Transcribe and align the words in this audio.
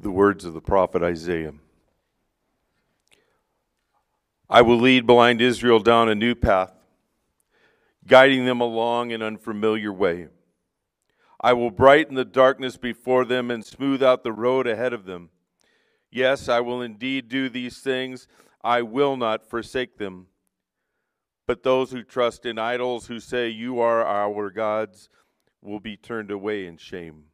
the 0.00 0.10
words 0.12 0.44
of 0.44 0.54
the 0.54 0.60
prophet 0.60 1.02
Isaiah. 1.02 1.54
I 4.48 4.62
will 4.62 4.78
lead 4.78 5.08
blind 5.08 5.40
Israel 5.42 5.80
down 5.80 6.08
a 6.08 6.14
new 6.14 6.36
path, 6.36 6.72
guiding 8.06 8.44
them 8.46 8.60
along 8.60 9.10
an 9.10 9.22
unfamiliar 9.22 9.92
way. 9.92 10.28
I 11.40 11.52
will 11.52 11.72
brighten 11.72 12.14
the 12.14 12.24
darkness 12.24 12.76
before 12.76 13.24
them 13.24 13.50
and 13.50 13.64
smooth 13.64 14.00
out 14.00 14.22
the 14.22 14.32
road 14.32 14.68
ahead 14.68 14.92
of 14.92 15.04
them. 15.04 15.30
Yes, 16.12 16.48
I 16.48 16.60
will 16.60 16.80
indeed 16.80 17.28
do 17.28 17.48
these 17.48 17.78
things. 17.78 18.28
I 18.62 18.82
will 18.82 19.16
not 19.16 19.50
forsake 19.50 19.98
them. 19.98 20.28
But 21.48 21.64
those 21.64 21.90
who 21.90 22.04
trust 22.04 22.46
in 22.46 22.56
idols, 22.56 23.08
who 23.08 23.18
say, 23.18 23.48
You 23.48 23.80
are 23.80 24.04
our 24.04 24.50
gods, 24.50 25.08
will 25.60 25.80
be 25.80 25.96
turned 25.96 26.30
away 26.30 26.66
in 26.66 26.76
shame. 26.76 27.24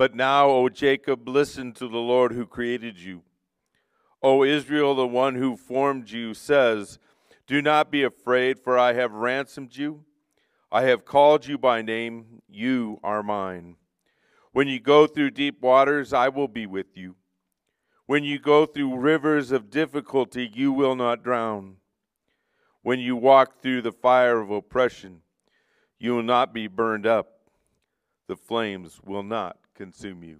But 0.00 0.14
now, 0.14 0.48
O 0.48 0.70
Jacob, 0.70 1.28
listen 1.28 1.74
to 1.74 1.86
the 1.86 1.98
Lord 1.98 2.32
who 2.32 2.46
created 2.46 2.96
you. 2.96 3.20
O 4.22 4.42
Israel, 4.42 4.94
the 4.94 5.06
one 5.06 5.34
who 5.34 5.58
formed 5.58 6.08
you, 6.08 6.32
says, 6.32 6.98
Do 7.46 7.60
not 7.60 7.90
be 7.90 8.02
afraid, 8.02 8.58
for 8.58 8.78
I 8.78 8.94
have 8.94 9.12
ransomed 9.12 9.76
you. 9.76 10.06
I 10.72 10.84
have 10.84 11.04
called 11.04 11.46
you 11.46 11.58
by 11.58 11.82
name. 11.82 12.40
You 12.48 12.98
are 13.04 13.22
mine. 13.22 13.76
When 14.52 14.68
you 14.68 14.80
go 14.80 15.06
through 15.06 15.32
deep 15.32 15.60
waters, 15.60 16.14
I 16.14 16.30
will 16.30 16.48
be 16.48 16.64
with 16.64 16.96
you. 16.96 17.16
When 18.06 18.24
you 18.24 18.38
go 18.38 18.64
through 18.64 18.96
rivers 18.96 19.52
of 19.52 19.68
difficulty, 19.68 20.50
you 20.50 20.72
will 20.72 20.96
not 20.96 21.22
drown. 21.22 21.76
When 22.80 23.00
you 23.00 23.16
walk 23.16 23.60
through 23.60 23.82
the 23.82 23.92
fire 23.92 24.40
of 24.40 24.50
oppression, 24.50 25.20
you 25.98 26.14
will 26.14 26.22
not 26.22 26.54
be 26.54 26.68
burned 26.68 27.06
up. 27.06 27.42
The 28.28 28.36
flames 28.36 28.98
will 29.04 29.22
not 29.22 29.58
consume 29.80 30.22
you. 30.22 30.36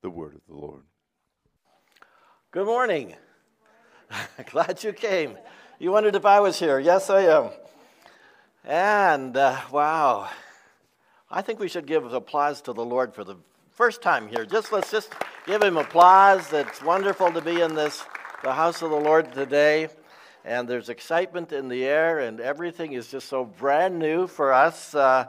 The 0.00 0.08
word 0.08 0.34
of 0.34 0.40
the 0.48 0.54
Lord. 0.54 0.80
Good 2.52 2.64
morning. 2.64 3.14
Glad 4.50 4.82
you 4.82 4.94
came. 4.94 5.36
You 5.78 5.92
wondered 5.92 6.14
if 6.14 6.24
I 6.24 6.40
was 6.40 6.58
here. 6.58 6.78
Yes, 6.78 7.10
I 7.10 7.24
am. 7.24 7.50
And 8.64 9.36
uh, 9.36 9.60
wow, 9.70 10.30
I 11.30 11.42
think 11.42 11.60
we 11.60 11.68
should 11.68 11.86
give 11.86 12.10
applause 12.14 12.62
to 12.62 12.72
the 12.72 12.82
Lord 12.82 13.12
for 13.12 13.24
the 13.24 13.36
first 13.72 14.00
time 14.00 14.26
here. 14.26 14.46
Just 14.46 14.72
let's 14.72 14.90
just 14.90 15.12
give 15.46 15.62
him 15.62 15.76
applause. 15.76 16.50
It's 16.50 16.80
wonderful 16.80 17.30
to 17.32 17.42
be 17.42 17.60
in 17.60 17.74
this 17.74 18.02
the 18.42 18.54
house 18.54 18.80
of 18.80 18.88
the 18.88 18.96
Lord 18.96 19.34
today 19.34 19.90
and 20.46 20.66
there's 20.66 20.88
excitement 20.88 21.52
in 21.52 21.68
the 21.68 21.84
air, 21.84 22.20
and 22.20 22.40
everything 22.40 22.92
is 22.92 23.08
just 23.08 23.28
so 23.28 23.44
brand 23.44 23.98
new 23.98 24.26
for 24.26 24.52
us. 24.52 24.94
Uh, 24.94 25.26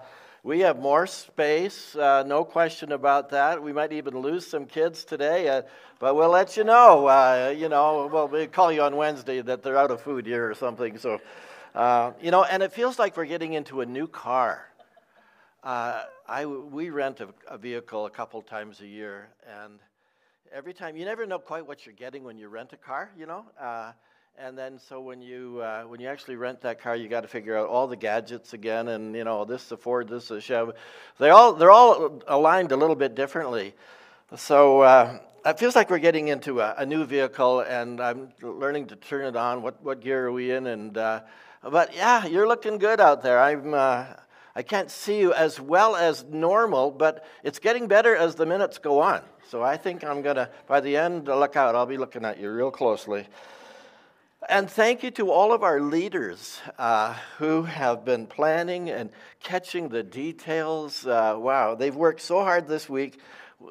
we 0.48 0.62
have 0.62 0.80
more 0.80 1.06
space, 1.06 1.94
uh, 1.98 2.24
no 2.26 2.46
question 2.46 2.94
about 2.94 3.32
that. 3.32 3.62
We 3.62 3.74
might 3.74 3.92
even 3.92 4.18
lose 4.18 4.48
some 4.48 4.66
kids 4.66 5.04
today, 5.04 5.50
uh, 5.50 5.64
but 6.00 6.16
we'll 6.16 6.30
let 6.30 6.56
you 6.56 6.64
know. 6.64 7.06
Uh, 7.06 7.54
you 7.56 7.68
know, 7.68 8.08
well, 8.08 8.48
call 8.48 8.72
you 8.72 8.82
on 8.82 8.96
Wednesday 8.96 9.42
that 9.42 9.62
they're 9.62 9.76
out 9.76 9.92
of 9.92 10.00
food 10.00 10.26
here 10.26 10.50
or 10.50 10.56
something. 10.56 10.98
So, 11.00 11.20
uh, 11.76 12.14
you 12.22 12.32
know, 12.32 12.46
and 12.46 12.64
it 12.64 12.72
feels 12.72 12.98
like 12.98 13.18
we're 13.18 13.26
getting 13.26 13.54
into 13.54 13.82
a 13.82 13.86
new 13.86 14.08
car. 14.08 14.66
Uh, 15.66 16.04
I, 16.30 16.46
we 16.46 16.92
rent 16.92 17.20
a, 17.20 17.28
a 17.50 17.58
vehicle 17.58 18.06
a 18.06 18.10
couple 18.10 18.42
times 18.42 18.80
a 18.80 18.88
year, 18.88 19.28
and 19.66 19.80
every 20.54 20.74
time 20.74 20.96
you 20.96 21.04
never 21.04 21.26
know 21.26 21.40
quite 21.40 21.68
what 21.68 21.86
you're 21.86 21.94
getting 21.94 22.24
when 22.24 22.38
you 22.38 22.48
rent 22.48 22.72
a 22.72 22.78
car, 22.78 23.12
you 23.20 23.26
know. 23.26 23.44
And 24.40 24.56
then 24.56 24.78
so 24.78 25.02
when 25.02 25.20
you 25.20 25.62
uh, 25.64 25.86
when 25.86 26.00
you 26.00 26.08
actually 26.08 26.36
rent 26.36 26.62
that 26.62 26.80
car, 26.80 26.96
you 26.96 27.10
got 27.10 27.22
to 27.22 27.28
figure 27.28 27.58
out 27.58 27.70
all 27.70 27.88
the 27.88 27.96
gadgets 27.96 28.54
again, 28.54 28.90
and 28.90 29.16
you 29.16 29.24
know 29.24 29.46
this 29.46 29.66
is 29.66 29.72
a 29.72 29.78
Ford, 29.78 30.08
this 30.08 30.26
is 30.26 30.32
a 30.32 30.42
Chevy. 30.42 30.74
They 31.18 31.32
all 31.32 31.54
they're 31.54 31.72
all 31.72 32.22
aligned 32.28 32.72
a 32.72 32.78
little 32.78 32.96
bit 32.96 33.16
differently. 33.16 33.74
So 34.36 34.82
uh, 34.82 35.18
it 35.44 35.58
feels 35.58 35.76
like 35.76 35.90
we're 35.90 35.98
getting 35.98 36.28
into 36.28 36.60
a, 36.60 36.76
a, 36.78 36.86
new 36.86 37.04
vehicle, 37.06 37.62
and 37.62 38.00
I'm 38.00 38.32
learning 38.44 38.86
to 38.88 38.96
turn 38.96 39.26
it 39.26 39.36
on. 39.36 39.64
What 39.64 39.82
what 39.84 40.02
gear 40.02 40.28
are 40.28 40.32
we 40.32 40.52
in? 40.52 40.68
And 40.68 40.96
uh, 40.96 41.22
but 41.64 41.96
yeah, 41.96 42.28
you're 42.28 42.48
looking 42.48 42.78
good 42.78 43.00
out 43.02 43.24
there. 43.24 43.40
I'm. 43.40 43.74
Uh, 43.74 44.06
I 44.56 44.62
can't 44.62 44.92
see 44.92 45.20
you 45.20 45.34
as 45.34 45.60
well 45.60 45.96
as 45.96 46.24
normal, 46.26 46.92
but 46.92 47.26
it's 47.44 47.58
getting 47.58 47.88
better 47.88 48.16
as 48.16 48.36
the 48.36 48.46
minutes 48.46 48.78
go 48.78 49.00
on. 49.00 49.22
So 49.50 49.64
I 49.64 49.78
think 49.78 50.04
I'm 50.04 50.22
gonna 50.22 50.52
by 50.68 50.80
the 50.80 50.96
end. 50.96 51.26
Look 51.26 51.56
out! 51.56 51.74
I'll 51.74 51.88
be 51.88 51.98
looking 51.98 52.24
at 52.24 52.40
you 52.40 52.52
real 52.52 52.70
closely. 52.70 53.26
And 54.48 54.70
thank 54.70 55.02
you 55.02 55.10
to 55.12 55.32
all 55.32 55.52
of 55.52 55.64
our 55.64 55.82
leaders 55.82 56.60
uh, 56.78 57.16
who 57.40 57.64
have 57.64 58.06
been 58.06 58.28
planning 58.28 58.92
and 58.92 59.10
catching 59.42 59.90
the 59.90 60.04
details. 60.04 61.08
Uh, 61.08 61.36
wow, 61.40 61.74
they've 61.74 61.96
worked 61.96 62.22
so 62.22 62.42
hard 62.42 62.68
this 62.68 62.88
week. 62.88 63.20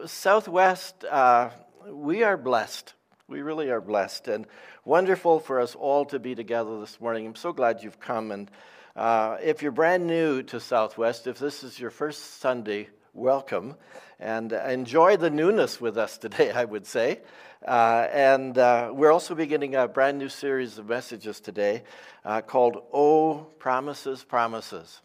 Southwest, 0.06 1.04
uh, 1.04 1.50
we 1.88 2.25
are 2.25 2.37
blessed. 2.37 2.94
We 3.28 3.43
really 3.43 3.71
are 3.71 3.81
blessed. 3.81 4.27
And 4.27 4.44
wonderful 4.84 5.38
for 5.38 5.60
us 5.60 5.77
all 5.77 6.04
to 6.06 6.19
be 6.19 6.34
together 6.34 6.81
this 6.81 7.00
morning. 7.00 7.27
I'm 7.28 7.37
so 7.37 7.53
glad 7.53 7.84
you've 7.84 8.00
come. 8.00 8.33
And 8.33 8.50
uh, 8.97 9.37
if 9.41 9.62
you're 9.62 9.71
brand 9.71 10.04
new 10.04 10.43
to 10.43 10.59
Southwest, 10.59 11.28
if 11.28 11.38
this 11.38 11.62
is 11.62 11.78
your 11.78 11.91
first 11.91 12.41
Sunday, 12.41 12.88
welcome. 13.16 13.75
And 14.21 14.53
enjoy 14.53 15.16
the 15.16 15.31
newness 15.31 15.81
with 15.81 15.97
us 15.97 16.19
today, 16.19 16.50
I 16.53 16.65
would 16.65 16.87
say. 16.87 17.21
Uh, 17.66 18.06
and 18.12 18.59
uh, 18.59 18.91
we're 18.93 19.10
also 19.10 19.34
beginning 19.34 19.75
a 19.75 19.88
brand 19.88 20.19
new 20.19 20.28
series 20.28 20.78
of 20.78 20.88
messages 20.88 21.41
today 21.41 21.82
uh, 22.25 22.43
called 22.43 22.82
Oh, 22.93 23.47
Promises, 23.59 24.22
Promises. 24.22 25.00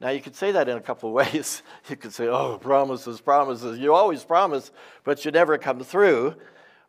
Now, 0.00 0.08
you 0.08 0.20
could 0.20 0.34
say 0.34 0.52
that 0.52 0.68
in 0.68 0.76
a 0.76 0.80
couple 0.80 1.10
of 1.10 1.14
ways. 1.34 1.62
You 1.88 1.96
could 1.96 2.12
say, 2.12 2.26
Oh, 2.28 2.58
promises, 2.58 3.20
promises. 3.20 3.78
You 3.78 3.94
always 3.94 4.24
promise, 4.24 4.72
but 5.04 5.24
you 5.24 5.30
never 5.30 5.58
come 5.58 5.80
through. 5.80 6.34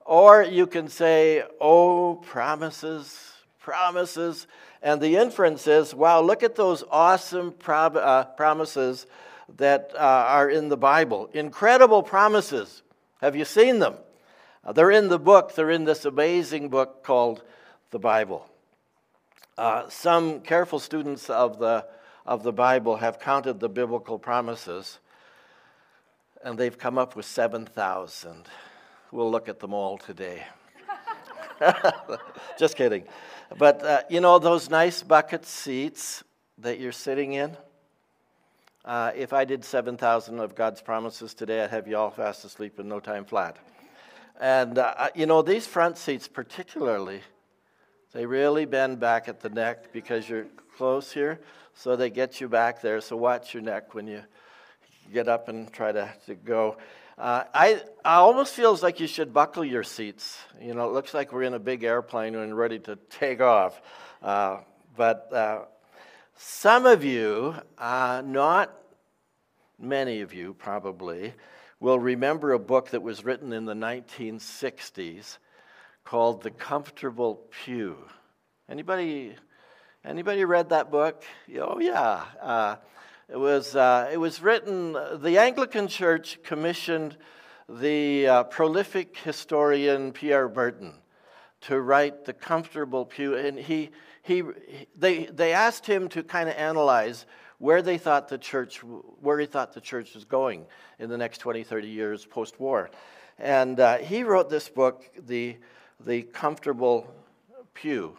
Or 0.06 0.42
you 0.42 0.68
can 0.68 0.88
say, 0.88 1.44
Oh, 1.60 2.16
promises, 2.16 3.34
promises. 3.60 4.48
And 4.82 5.02
the 5.02 5.18
inference 5.18 5.68
is, 5.68 5.94
wow, 5.94 6.22
look 6.22 6.44
at 6.44 6.56
those 6.56 6.84
awesome 6.90 7.54
uh, 7.68 8.24
promises 8.26 9.06
that 9.58 9.92
uh, 9.96 9.98
are 10.00 10.50
in 10.50 10.70
the 10.70 10.78
Bible. 10.78 11.30
Incredible 11.34 12.04
promises. 12.04 12.84
Have 13.22 13.36
you 13.36 13.46
seen 13.46 13.80
them? 13.80 13.96
Uh, 14.64 14.74
they're 14.74 14.92
in 14.92 15.10
the 15.10 15.20
book, 15.20 15.56
they're 15.56 15.70
in 15.70 15.84
this 15.84 16.06
amazing 16.06 16.70
book 16.70 17.04
called 17.04 17.44
the 17.92 18.00
Bible. 18.00 18.50
Uh, 19.58 19.88
some 19.90 20.42
careful 20.42 20.80
students 20.80 21.30
of 21.30 21.60
the, 21.60 21.86
of 22.26 22.44
the 22.44 22.54
Bible 22.54 22.96
have 22.98 23.20
counted 23.20 23.60
the 23.60 23.70
biblical 23.70 24.18
promises, 24.18 25.00
and 26.44 26.58
they've 26.58 26.78
come 26.78 26.98
up 26.98 27.16
with 27.16 27.26
7,000. 27.26 28.46
We'll 29.12 29.30
look 29.30 29.48
at 29.48 29.60
them 29.60 29.74
all 29.74 29.98
today. 29.98 30.44
Just 32.58 32.76
kidding. 32.76 33.04
But 33.58 33.84
uh, 33.84 34.02
you 34.10 34.22
know, 34.22 34.40
those 34.40 34.70
nice 34.70 35.04
bucket 35.04 35.46
seats 35.46 36.24
that 36.58 36.80
you're 36.80 36.92
sitting 36.92 37.34
in? 37.34 37.56
Uh, 38.86 39.12
if 39.16 39.32
I 39.32 39.46
did 39.46 39.64
7,000 39.64 40.40
of 40.40 40.56
God's 40.56 40.82
promises 40.82 41.34
today, 41.34 41.64
I'd 41.64 41.70
have 41.70 41.88
you 41.88 41.96
all 41.96 42.10
fast 42.10 42.44
asleep 42.44 42.80
in 42.80 42.90
no 42.90 43.00
time 43.00 43.24
flat. 43.24 43.58
And, 44.42 44.78
uh, 44.78 45.10
you 45.16 45.26
know, 45.26 45.42
these 45.42 45.66
front 45.66 45.98
seats, 45.98 46.28
particularly, 46.28 47.22
they 48.12 48.26
really 48.26 48.66
bend 48.66 49.00
back 49.00 49.30
at 49.30 49.40
the 49.40 49.50
neck 49.50 49.94
because 49.94 50.28
you're 50.28 50.48
close 50.76 51.14
here. 51.14 51.40
So 51.76 51.96
they 51.96 52.10
get 52.10 52.42
you 52.42 52.50
back 52.50 52.82
there. 52.82 53.00
So 53.00 53.16
watch 53.16 53.54
your 53.54 53.64
neck 53.64 53.94
when 53.94 54.06
you 54.06 54.22
get 55.14 55.30
up 55.30 55.48
and 55.48 55.72
try 55.72 55.94
to, 55.94 56.14
to 56.26 56.36
go. 56.36 56.78
Uh, 57.18 57.44
I, 57.54 57.82
I 58.04 58.16
almost 58.16 58.54
feels 58.54 58.84
like 58.84 59.00
you 59.00 59.08
should 59.08 59.34
buckle 59.34 59.64
your 59.64 59.84
seats. 59.84 60.38
You 60.60 60.74
know, 60.74 60.90
it 60.90 60.94
looks 60.94 61.14
like 61.14 61.32
we're 61.32 61.44
in 61.44 61.54
a 61.54 61.60
big 61.60 61.84
airplane 61.84 62.36
and 62.36 62.58
ready 62.58 62.80
to 62.80 62.98
take 63.10 63.40
off. 63.40 63.82
Uh, 64.22 64.58
but 64.98 65.32
uh, 65.32 65.60
some 66.36 66.86
of 66.86 67.04
you, 67.04 67.56
uh, 67.78 68.22
not 68.26 68.74
many 69.80 70.22
of 70.22 70.34
you 70.34 70.54
probably, 70.54 71.34
will 71.80 72.00
remember 72.00 72.54
a 72.54 72.60
book 72.60 72.90
that 72.90 73.02
was 73.02 73.24
written 73.24 73.54
in 73.54 73.66
the 73.66 73.74
1960s 73.74 75.38
called 76.04 76.42
The 76.42 76.52
Comfortable 76.52 77.42
Pew. 77.64 77.98
Anybody, 78.70 79.36
anybody 80.04 80.46
read 80.46 80.70
that 80.70 80.90
book? 80.90 81.24
Oh, 81.60 81.80
yeah. 81.80 82.24
Uh, 82.42 82.76
it, 83.30 83.38
was, 83.38 83.76
uh, 83.76 84.10
it 84.12 84.18
was 84.18 84.42
written, 84.42 84.94
the 84.94 85.38
Anglican 85.38 85.88
Church 85.88 86.40
commissioned 86.44 87.18
the 87.70 88.28
uh, 88.28 88.44
prolific 88.44 89.18
historian 89.18 90.12
Pierre 90.12 90.48
Berton 90.48 90.94
to 91.62 91.80
write 91.80 92.26
The 92.26 92.34
Comfortable 92.34 93.06
Pew, 93.06 93.36
and 93.36 93.58
he, 93.58 93.92
he, 94.24 94.42
they, 94.96 95.26
they 95.26 95.54
asked 95.54 95.86
him 95.86 96.08
to 96.10 96.24
kind 96.24 96.50
of 96.50 96.56
analyze 96.56 97.26
where 97.60 97.82
they 97.82 97.98
thought 97.98 98.30
the 98.30 98.38
church, 98.38 98.78
where 98.80 99.38
he 99.38 99.46
thought 99.46 99.74
the 99.74 99.82
church 99.82 100.16
was 100.16 100.26
going 100.26 100.66
in 100.98 101.10
the 101.10 101.18
next 101.18 101.40
20, 101.40 101.64
30 101.64 101.88
years 101.88 102.26
post 102.26 102.60
war. 102.60 102.90
And 103.38 103.80
uh, 103.80 103.98
he 103.98 104.24
wrote 104.24 104.50
this 104.50 104.70
book, 104.70 105.04
the, 105.28 105.58
the 106.06 106.24
Comfortable 106.24 107.14
Pew. 107.74 108.18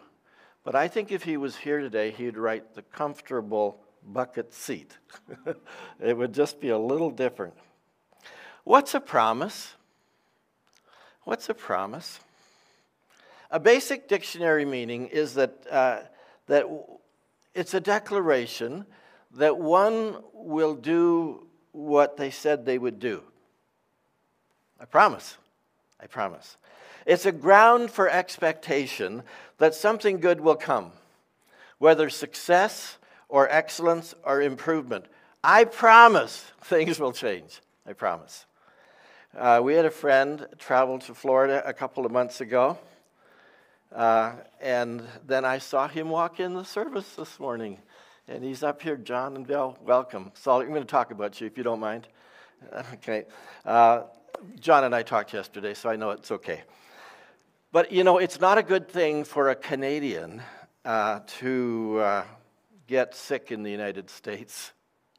But 0.63 0.75
I 0.75 0.87
think 0.87 1.11
if 1.11 1.23
he 1.23 1.37
was 1.37 1.55
here 1.55 1.79
today, 1.79 2.11
he'd 2.11 2.37
write 2.37 2.75
The 2.75 2.81
Comfortable 2.83 3.79
Bucket 4.03 4.53
Seat. 4.53 4.97
it 5.99 6.15
would 6.15 6.33
just 6.33 6.59
be 6.59 6.69
a 6.69 6.77
little 6.77 7.09
different. 7.09 7.55
What's 8.63 8.93
a 8.93 8.99
promise? 8.99 9.73
What's 11.23 11.49
a 11.49 11.55
promise? 11.55 12.19
A 13.51 13.59
basic 13.59 14.07
dictionary 14.07 14.65
meaning 14.65 15.07
is 15.07 15.33
that, 15.35 15.65
uh, 15.69 15.99
that 16.47 16.65
it's 17.53 17.73
a 17.73 17.79
declaration 17.79 18.85
that 19.31 19.57
one 19.57 20.17
will 20.33 20.75
do 20.75 21.47
what 21.71 22.17
they 22.17 22.31
said 22.31 22.65
they 22.65 22.77
would 22.77 22.99
do. 22.99 23.21
I 24.79 24.85
promise. 24.85 25.37
I 25.99 26.07
promise. 26.07 26.57
It's 27.05 27.25
a 27.25 27.31
ground 27.31 27.91
for 27.91 28.09
expectation 28.09 29.23
that 29.57 29.75
something 29.75 30.19
good 30.19 30.41
will 30.41 30.55
come, 30.55 30.91
whether 31.77 32.09
success 32.09 32.97
or 33.29 33.49
excellence 33.49 34.15
or 34.23 34.41
improvement. 34.41 35.05
I 35.43 35.65
promise 35.65 36.51
things 36.63 36.99
will 36.99 37.13
change. 37.13 37.61
I 37.85 37.93
promise. 37.93 38.45
Uh, 39.37 39.59
we 39.63 39.73
had 39.73 39.85
a 39.85 39.91
friend 39.91 40.47
travel 40.57 40.97
to 40.99 41.13
Florida 41.13 41.61
a 41.65 41.73
couple 41.73 42.05
of 42.05 42.11
months 42.11 42.41
ago, 42.41 42.77
uh, 43.95 44.33
and 44.59 45.07
then 45.25 45.45
I 45.45 45.59
saw 45.59 45.87
him 45.87 46.09
walk 46.09 46.41
in 46.41 46.53
the 46.53 46.65
service 46.65 47.15
this 47.15 47.39
morning. 47.39 47.79
And 48.27 48.43
he's 48.43 48.61
up 48.61 48.81
here, 48.81 48.97
John 48.97 49.35
and 49.35 49.47
Bill. 49.47 49.77
Welcome. 49.81 50.31
So 50.33 50.59
I'm 50.59 50.67
going 50.67 50.81
to 50.81 50.85
talk 50.85 51.11
about 51.11 51.39
you 51.39 51.47
if 51.47 51.57
you 51.57 51.63
don't 51.63 51.79
mind. 51.79 52.07
Okay. 52.93 53.25
Uh, 53.63 54.03
John 54.59 54.85
and 54.85 54.95
I 54.95 55.03
talked 55.03 55.33
yesterday, 55.33 55.73
so 55.73 55.89
I 55.89 55.97
know 55.97 56.11
it's 56.11 56.31
okay. 56.31 56.63
But 57.71 57.91
you 57.91 58.03
know, 58.03 58.17
it's 58.17 58.39
not 58.39 58.57
a 58.57 58.63
good 58.63 58.89
thing 58.89 59.23
for 59.23 59.49
a 59.49 59.55
Canadian 59.55 60.41
uh, 60.83 61.19
to 61.39 61.99
uh, 61.99 62.23
get 62.87 63.13
sick 63.13 63.51
in 63.51 63.61
the 63.61 63.69
United 63.69 64.09
States. 64.09 64.71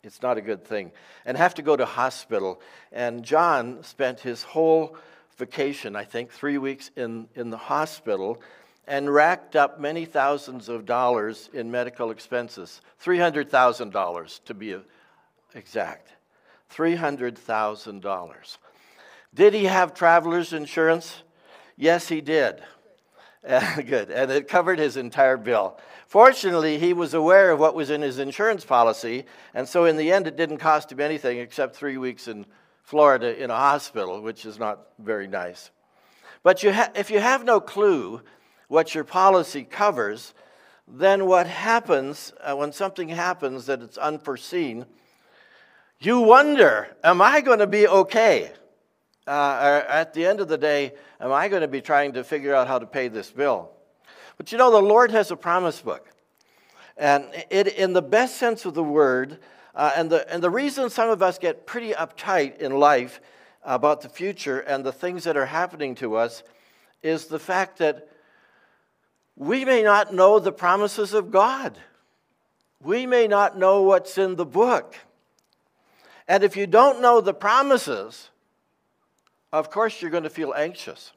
It's 0.03 0.23
not 0.23 0.39
a 0.39 0.41
good 0.41 0.65
thing. 0.65 0.93
And 1.25 1.37
have 1.37 1.55
to 1.55 1.63
go 1.63 1.77
to 1.77 1.85
hospital. 1.85 2.61
And 2.91 3.23
John 3.23 3.85
spent 3.85 4.21
his 4.21 4.43
whole 4.43 4.97
vacation, 5.37 5.95
I 5.95 6.05
think, 6.05 6.33
three 6.33 6.59
weeks 6.59 6.91
in, 6.97 7.29
in 7.35 7.51
the 7.51 7.59
hospital 7.59 8.41
and 8.87 9.13
racked 9.13 9.57
up 9.57 9.81
many 9.81 10.05
thousands 10.05 10.69
of 10.69 10.87
dollars 10.87 11.51
in 11.53 11.71
medical 11.71 12.11
expenses. 12.11 12.81
$300,000 13.03 14.45
to 14.45 14.55
be 14.55 14.77
exact. 15.55 16.13
$300,000. 16.73 18.59
Did 19.35 19.55
he 19.55 19.65
have 19.65 19.95
traveler's 19.95 20.53
insurance? 20.53 21.23
Yes, 21.77 22.09
he 22.09 22.21
did. 22.21 22.63
Good. 23.87 24.11
And 24.11 24.31
it 24.31 24.49
covered 24.49 24.79
his 24.79 24.97
entire 24.97 25.37
bill. 25.37 25.79
Fortunately, 26.07 26.79
he 26.79 26.93
was 26.93 27.15
aware 27.15 27.51
of 27.51 27.59
what 27.59 27.75
was 27.75 27.91
in 27.91 28.01
his 28.03 28.19
insurance 28.19 28.65
policy, 28.65 29.25
and 29.55 29.69
so 29.69 29.85
in 29.85 29.97
the 29.97 30.13
end, 30.13 30.27
it 30.27 30.37
didn't 30.37 30.59
cost 30.59 30.93
him 30.93 31.01
anything 31.01 31.39
except 31.39 31.75
three 31.75 31.97
weeks 31.97 32.29
in 32.29 32.47
Florida 32.83 33.43
in 33.43 33.51
a 33.51 33.57
hospital, 33.57 34.23
which 34.23 34.47
is 34.47 34.59
not 34.59 34.87
very 35.01 35.27
nice. 35.27 35.71
But 36.45 36.63
you 36.63 36.73
ha- 36.73 36.93
if 36.95 37.11
you 37.11 37.19
have 37.19 37.45
no 37.45 37.61
clue 37.61 38.23
what 38.69 38.95
your 38.95 39.05
policy 39.05 39.65
covers, 39.65 40.35
then 40.89 41.27
what 41.27 41.47
happens 41.47 42.33
uh, 42.41 42.55
when 42.55 42.73
something 42.73 43.09
happens 43.09 43.67
that 43.67 43.83
it's 43.83 43.99
unforeseen, 43.99 44.87
you 45.99 46.21
wonder, 46.21 46.97
am 47.03 47.23
I 47.23 47.41
going 47.41 47.59
to 47.61 47.67
be 47.67 47.87
okay? 47.87 48.53
uh, 49.27 49.83
at 49.89 50.15
the 50.15 50.25
end 50.25 50.41
of 50.41 50.49
the 50.49 50.59
day, 50.59 50.93
am 51.21 51.33
I 51.33 51.49
going 51.49 51.63
to 51.63 51.69
be 51.69 51.81
trying 51.81 52.13
to 52.13 52.25
figure 52.25 52.55
out 52.55 52.69
how 52.69 52.79
to 52.79 52.87
pay 52.87 53.09
this 53.09 53.31
bill? 53.31 53.71
But 54.37 54.53
you 54.53 54.59
know, 54.59 54.71
the 54.71 54.81
Lord 54.81 55.11
has 55.11 55.31
a 55.31 55.37
promise 55.37 55.81
book. 55.81 56.09
And 56.97 57.27
it, 57.51 57.69
in 57.69 57.93
the 57.93 58.03
best 58.03 58.37
sense 58.37 58.65
of 58.65 58.75
the 58.75 58.83
word, 58.83 59.39
uh, 59.75 59.93
and, 59.97 60.09
the, 60.09 60.33
and 60.33 60.43
the 60.43 60.51
reason 60.51 60.89
some 60.89 61.11
of 61.11 61.23
us 61.23 61.39
get 61.39 61.67
pretty 61.67 61.93
uptight 61.93 62.59
in 62.59 62.73
life 62.79 63.21
about 63.65 64.01
the 64.01 64.09
future 64.09 64.61
and 64.61 64.85
the 64.85 64.93
things 64.93 65.25
that 65.25 65.37
are 65.37 65.47
happening 65.47 65.95
to 65.97 66.17
us 66.17 66.43
is 67.03 67.27
the 67.27 67.39
fact 67.39 67.79
that 67.79 68.09
we 69.37 69.65
may 69.65 69.83
not 69.83 70.15
know 70.15 70.39
the 70.39 70.53
promises 70.53 71.13
of 71.13 71.31
God. 71.31 71.77
We 72.83 73.07
may 73.07 73.27
not 73.27 73.59
know 73.59 73.83
what's 73.83 74.17
in 74.19 74.37
the 74.37 74.47
book. 74.47 74.97
And 76.27 76.43
if 76.43 76.57
you 76.57 76.67
don't 76.67 77.01
know 77.01 77.21
the 77.21 77.35
promises, 77.35 78.31
of 79.53 79.71
course 79.71 80.01
you're 80.01 80.11
going 80.11 80.25
to 80.25 80.31
feel 80.31 80.55
anxious. 80.55 81.13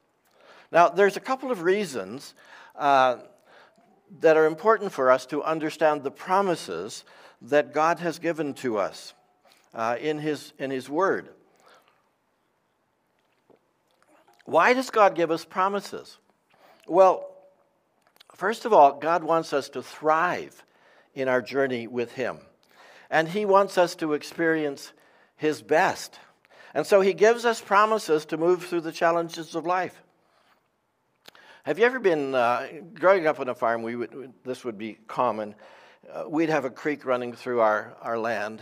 Now, 0.72 0.90
there's 0.90 1.18
a 1.18 1.22
couple 1.22 1.52
of 1.52 1.64
reasons 1.64 2.36
uh, 2.76 3.18
that 4.20 4.38
are 4.38 4.46
important 4.46 4.92
for 4.92 5.10
us 5.10 5.26
to 5.28 5.42
understand 5.44 6.04
the 6.04 6.12
promises 6.12 7.04
that 7.42 7.74
God 7.74 8.00
has 8.00 8.20
given 8.20 8.54
to 8.56 8.78
us 8.78 9.14
uh, 9.74 9.96
in, 10.00 10.20
his, 10.20 10.54
in 10.60 10.72
His 10.72 10.90
Word. 10.90 11.30
Why 14.46 14.74
does 14.74 14.90
God 14.90 15.16
give 15.16 15.32
us 15.32 15.46
promises? 15.46 16.18
Well, 16.88 17.30
first 18.40 18.66
of 18.66 18.74
all, 18.74 19.00
God 19.00 19.24
wants 19.24 19.54
us 19.54 19.70
to 19.70 19.84
thrive 19.84 20.64
in 21.14 21.28
our 21.28 21.42
journey 21.42 21.86
with 21.86 22.14
Him, 22.14 22.40
and 23.10 23.28
He 23.28 23.46
wants 23.46 23.78
us 23.78 23.96
to 23.96 24.14
experience 24.14 24.94
His 25.36 25.62
best. 25.62 26.18
And 26.74 26.86
so 26.86 27.02
he 27.02 27.14
gives 27.14 27.46
us 27.46 27.60
promises 27.60 28.26
to 28.26 28.38
move 28.38 28.64
through 28.64 28.82
the 28.82 28.92
challenges 28.92 29.56
of 29.56 29.66
life. 29.66 30.02
Have 31.64 31.80
you 31.80 31.86
ever 31.86 32.00
been, 32.00 32.36
uh, 32.36 32.68
growing 32.94 33.28
up 33.28 33.40
on 33.40 33.50
a 33.50 33.56
farm, 33.56 33.82
we 33.82 33.96
would, 33.96 34.34
this 34.44 34.64
would 34.64 34.78
be 34.78 34.98
common. 35.08 35.56
Uh, 36.12 36.26
we'd 36.28 36.50
have 36.50 36.66
a 36.66 36.70
creek 36.70 37.06
running 37.06 37.34
through 37.34 37.60
our, 37.60 37.96
our 38.02 38.18
land, 38.18 38.62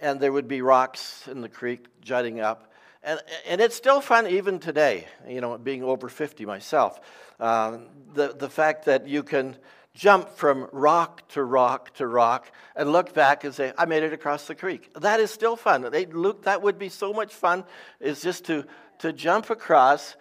and 0.00 0.20
there 0.20 0.32
would 0.32 0.48
be 0.48 0.62
rocks 0.62 1.26
in 1.28 1.40
the 1.40 1.48
creek 1.48 1.86
jutting 2.00 2.40
up. 2.40 2.69
And, 3.02 3.20
and 3.46 3.60
it's 3.60 3.74
still 3.74 4.00
fun 4.00 4.26
even 4.26 4.58
today, 4.58 5.06
you 5.26 5.40
know, 5.40 5.56
being 5.56 5.82
over 5.82 6.08
50 6.08 6.44
myself. 6.44 7.00
Uh, 7.38 7.78
the, 8.12 8.34
the 8.38 8.50
fact 8.50 8.84
that 8.84 9.08
you 9.08 9.22
can 9.22 9.56
jump 9.94 10.28
from 10.30 10.68
rock 10.72 11.26
to 11.28 11.42
rock 11.42 11.92
to 11.94 12.06
rock 12.06 12.52
and 12.76 12.92
look 12.92 13.14
back 13.14 13.44
and 13.44 13.54
say, 13.54 13.72
I 13.78 13.86
made 13.86 14.02
it 14.02 14.12
across 14.12 14.46
the 14.46 14.54
creek. 14.54 14.92
That 15.00 15.18
is 15.18 15.30
still 15.30 15.56
fun. 15.56 15.88
They, 15.90 16.06
look, 16.06 16.44
that 16.44 16.62
would 16.62 16.78
be 16.78 16.90
so 16.90 17.12
much 17.12 17.34
fun, 17.34 17.64
is 18.00 18.20
just 18.20 18.44
to, 18.46 18.66
to 18.98 19.12
jump 19.12 19.50
across 19.50 20.14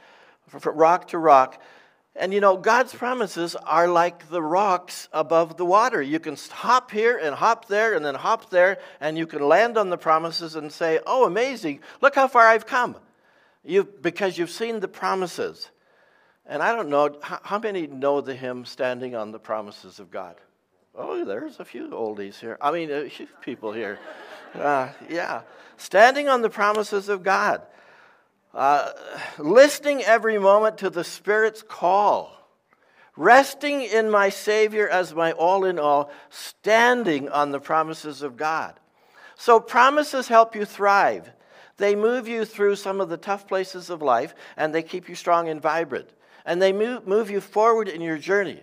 from 0.47 0.77
rock 0.77 1.09
to 1.09 1.17
rock. 1.17 1.61
And 2.15 2.33
you 2.33 2.41
know, 2.41 2.57
God's 2.57 2.93
promises 2.93 3.55
are 3.55 3.87
like 3.87 4.29
the 4.29 4.41
rocks 4.41 5.07
above 5.13 5.57
the 5.57 5.65
water. 5.65 6.01
You 6.01 6.19
can 6.19 6.35
hop 6.51 6.91
here 6.91 7.17
and 7.17 7.35
hop 7.35 7.67
there 7.67 7.93
and 7.93 8.03
then 8.03 8.15
hop 8.15 8.49
there, 8.49 8.79
and 8.99 9.17
you 9.17 9.25
can 9.25 9.41
land 9.41 9.77
on 9.77 9.89
the 9.89 9.97
promises 9.97 10.55
and 10.55 10.71
say, 10.71 10.99
Oh, 11.05 11.25
amazing, 11.25 11.79
look 12.01 12.15
how 12.15 12.27
far 12.27 12.47
I've 12.47 12.65
come. 12.65 12.95
You, 13.63 13.83
because 13.83 14.37
you've 14.37 14.49
seen 14.49 14.79
the 14.79 14.87
promises. 14.87 15.69
And 16.45 16.63
I 16.63 16.75
don't 16.75 16.89
know, 16.89 17.15
how 17.21 17.59
many 17.59 17.85
know 17.85 18.21
the 18.21 18.33
hymn 18.33 18.65
Standing 18.65 19.15
on 19.15 19.31
the 19.31 19.37
Promises 19.37 19.99
of 19.99 20.09
God? 20.09 20.35
Oh, 20.95 21.23
there's 21.23 21.59
a 21.59 21.65
few 21.65 21.89
oldies 21.89 22.39
here. 22.39 22.57
I 22.59 22.71
mean, 22.71 22.89
a 22.89 23.07
few 23.07 23.27
people 23.41 23.71
here. 23.71 23.99
Uh, 24.55 24.89
yeah. 25.07 25.41
Standing 25.77 26.27
on 26.27 26.41
the 26.41 26.49
promises 26.49 27.07
of 27.07 27.21
God. 27.21 27.61
Uh, 28.53 28.91
listening 29.37 30.03
every 30.03 30.39
moment 30.39 30.79
to 30.79 30.89
the 30.89 31.03
Spirit's 31.03 31.61
call. 31.61 32.35
Resting 33.15 33.81
in 33.81 34.09
my 34.09 34.29
Savior 34.29 34.87
as 34.87 35.13
my 35.13 35.33
all 35.33 35.65
in 35.65 35.77
all. 35.77 36.11
Standing 36.29 37.29
on 37.29 37.51
the 37.51 37.59
promises 37.59 38.21
of 38.21 38.37
God. 38.37 38.79
So, 39.35 39.59
promises 39.59 40.27
help 40.27 40.55
you 40.55 40.65
thrive. 40.65 41.31
They 41.77 41.95
move 41.95 42.27
you 42.27 42.43
through 42.43 42.75
some 42.75 42.99
of 42.99 43.09
the 43.09 43.17
tough 43.17 43.47
places 43.47 43.89
of 43.89 44.01
life 44.01 44.35
and 44.57 44.73
they 44.73 44.83
keep 44.83 45.07
you 45.07 45.15
strong 45.15 45.47
and 45.47 45.61
vibrant 45.61 46.09
and 46.45 46.61
they 46.61 46.73
move, 46.73 47.07
move 47.07 47.29
you 47.29 47.39
forward 47.39 47.87
in 47.87 48.01
your 48.01 48.17
journey. 48.17 48.59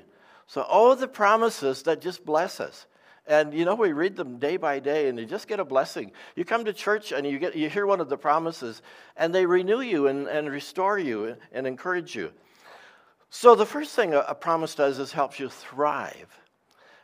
So, 0.46 0.62
all 0.62 0.94
the 0.96 1.08
promises 1.08 1.82
that 1.84 2.00
just 2.00 2.24
bless 2.24 2.60
us. 2.60 2.86
And 3.26 3.52
you 3.52 3.64
know, 3.64 3.74
we 3.74 3.92
read 3.92 4.16
them 4.16 4.38
day 4.38 4.56
by 4.56 4.78
day 4.78 5.08
and 5.08 5.18
you 5.18 5.26
just 5.26 5.48
get 5.48 5.58
a 5.58 5.64
blessing. 5.64 6.12
You 6.36 6.44
come 6.44 6.64
to 6.64 6.72
church 6.72 7.12
and 7.12 7.26
you, 7.26 7.38
get, 7.38 7.56
you 7.56 7.68
hear 7.68 7.86
one 7.86 8.00
of 8.00 8.08
the 8.08 8.16
promises 8.16 8.82
and 9.16 9.34
they 9.34 9.46
renew 9.46 9.80
you 9.80 10.06
and, 10.06 10.28
and 10.28 10.48
restore 10.48 10.98
you 10.98 11.36
and 11.52 11.66
encourage 11.66 12.14
you. 12.14 12.32
So, 13.30 13.54
the 13.54 13.66
first 13.66 13.94
thing 13.94 14.14
a, 14.14 14.34
promise 14.34 14.74
does 14.76 14.98
is 14.98 15.12
helps 15.12 15.40
you 15.40 15.48
thrive. 15.48 16.40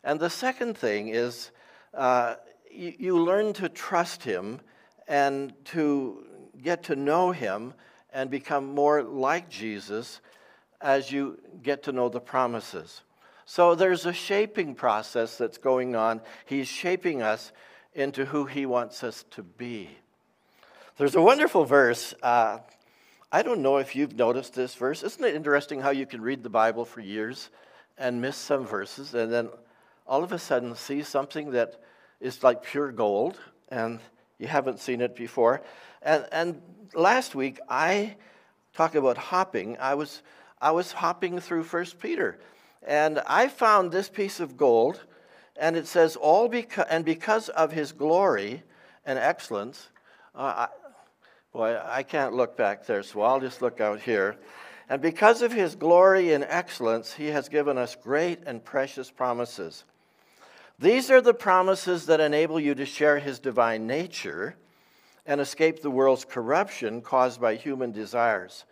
And 0.05 0.21
the 0.21 0.31
second 0.31 0.79
thing 0.79 1.09
is 1.09 1.51
uh, 1.95 2.37
you, 2.71 2.95
you 2.99 3.19
learn 3.19 3.53
to 3.55 3.69
trust 3.69 4.23
Him 4.23 4.61
and 5.09 5.53
to 5.67 6.25
get 6.63 6.85
to 6.85 6.97
know 6.97 7.33
Him 7.33 7.75
and 8.13 8.31
become 8.31 8.73
more 8.75 9.03
like 9.03 9.51
Jesus 9.51 10.21
as 10.81 11.11
you 11.11 11.39
get 11.63 11.83
to 11.85 11.93
know 11.93 12.09
the 12.09 12.21
promises. 12.21 13.03
So 13.45 13.75
there's 13.75 14.07
a 14.07 14.13
shaping 14.13 14.75
process 14.75 15.37
that's 15.37 15.59
going 15.59 15.97
on. 15.97 16.21
He's 16.47 16.69
shaping 16.69 17.23
us 17.23 17.53
into 17.95 18.25
who 18.27 18.47
He 18.47 18.67
wants 18.67 19.03
us 19.03 19.25
to 19.33 19.43
be. 19.43 19.91
There's 20.97 21.15
a 21.15 21.23
wonderful 21.23 21.65
verse. 21.65 22.15
Uh, 22.23 22.59
I 23.31 23.43
don't 23.43 23.63
know 23.63 23.79
if 23.79 23.97
you've 23.97 24.15
noticed 24.15 24.55
this 24.55 24.75
verse. 24.75 25.03
Isn't 25.03 25.25
it 25.25 25.35
interesting 25.35 25.81
how 25.81 25.91
you 25.91 26.07
can 26.07 26.21
read 26.21 26.43
the 26.43 26.51
Bible 26.51 26.85
for 26.85 27.01
years 27.01 27.49
and 27.97 28.21
miss 28.21 28.37
some 28.37 28.67
verses 28.67 29.15
and 29.15 29.33
then 29.33 29.49
all 30.07 30.23
of 30.23 30.33
a 30.33 30.39
sudden 30.39 30.77
see 30.77 31.03
something 31.03 31.53
that 31.53 31.81
is 32.21 32.43
like 32.43 32.63
pure 32.63 32.93
gold 32.93 33.41
and 33.71 34.01
you 34.39 34.47
haven't 34.47 34.81
seen 34.81 35.01
it 35.01 35.17
before? 35.17 35.63
And, 36.03 36.27
and 36.31 36.63
last 36.95 37.35
week, 37.35 37.59
I 37.69 38.17
talked 38.75 38.97
about 38.97 39.17
hopping. 39.17 39.79
I 39.79 39.95
was, 39.95 40.23
I 40.61 40.73
was 40.73 40.93
hopping 40.93 41.41
through 41.41 41.65
First 41.65 41.99
Peter, 41.99 42.39
and 42.87 43.21
I 43.27 43.49
found 43.49 43.91
this 43.91 44.09
piece 44.09 44.41
of 44.41 44.57
gold, 44.57 45.01
and 45.57 45.77
it 45.77 45.87
says, 45.87 46.17
all 46.17 46.49
because, 46.49 46.87
and 46.89 47.05
because 47.05 47.49
of 47.49 47.73
his 47.73 47.93
glory 47.93 48.63
and 49.05 49.19
excellence, 49.19 49.89
uh, 50.35 50.67
I, 50.67 50.69
boy, 51.53 51.79
I 51.85 52.03
can't 52.03 52.35
look 52.35 52.57
back 52.57 52.87
there, 52.87 53.03
so 53.03 53.21
I'll 53.23 53.41
just 53.41 53.63
look 53.63 53.81
out 53.81 54.01
here. 54.01 54.37
And 54.89 55.01
because 55.01 55.43
of 55.43 55.53
his 55.53 55.75
glory 55.75 56.33
and 56.33 56.45
excellence, 56.45 57.15
he 57.15 57.29
has 57.29 57.49
given 57.49 57.79
us 57.79 57.95
great 57.95 58.41
and 58.47 58.65
precious 58.65 59.11
promises. 59.11 59.85
These 60.79 61.11
are 61.11 61.21
the 61.21 61.35
promises 61.35 62.07
that 62.07 62.21
enable 62.21 62.59
you 62.59 62.75
to 62.75 62.85
share 62.85 63.19
his 63.19 63.39
divine 63.39 63.87
nature 63.87 64.57
and 65.25 65.41
escape 65.41 65.81
the 65.81 65.91
world's 65.91 66.25
corruption 66.25 67.01
caused 67.01 67.41
by 67.41 67.55
human 67.55 67.93
desires. 67.93 68.65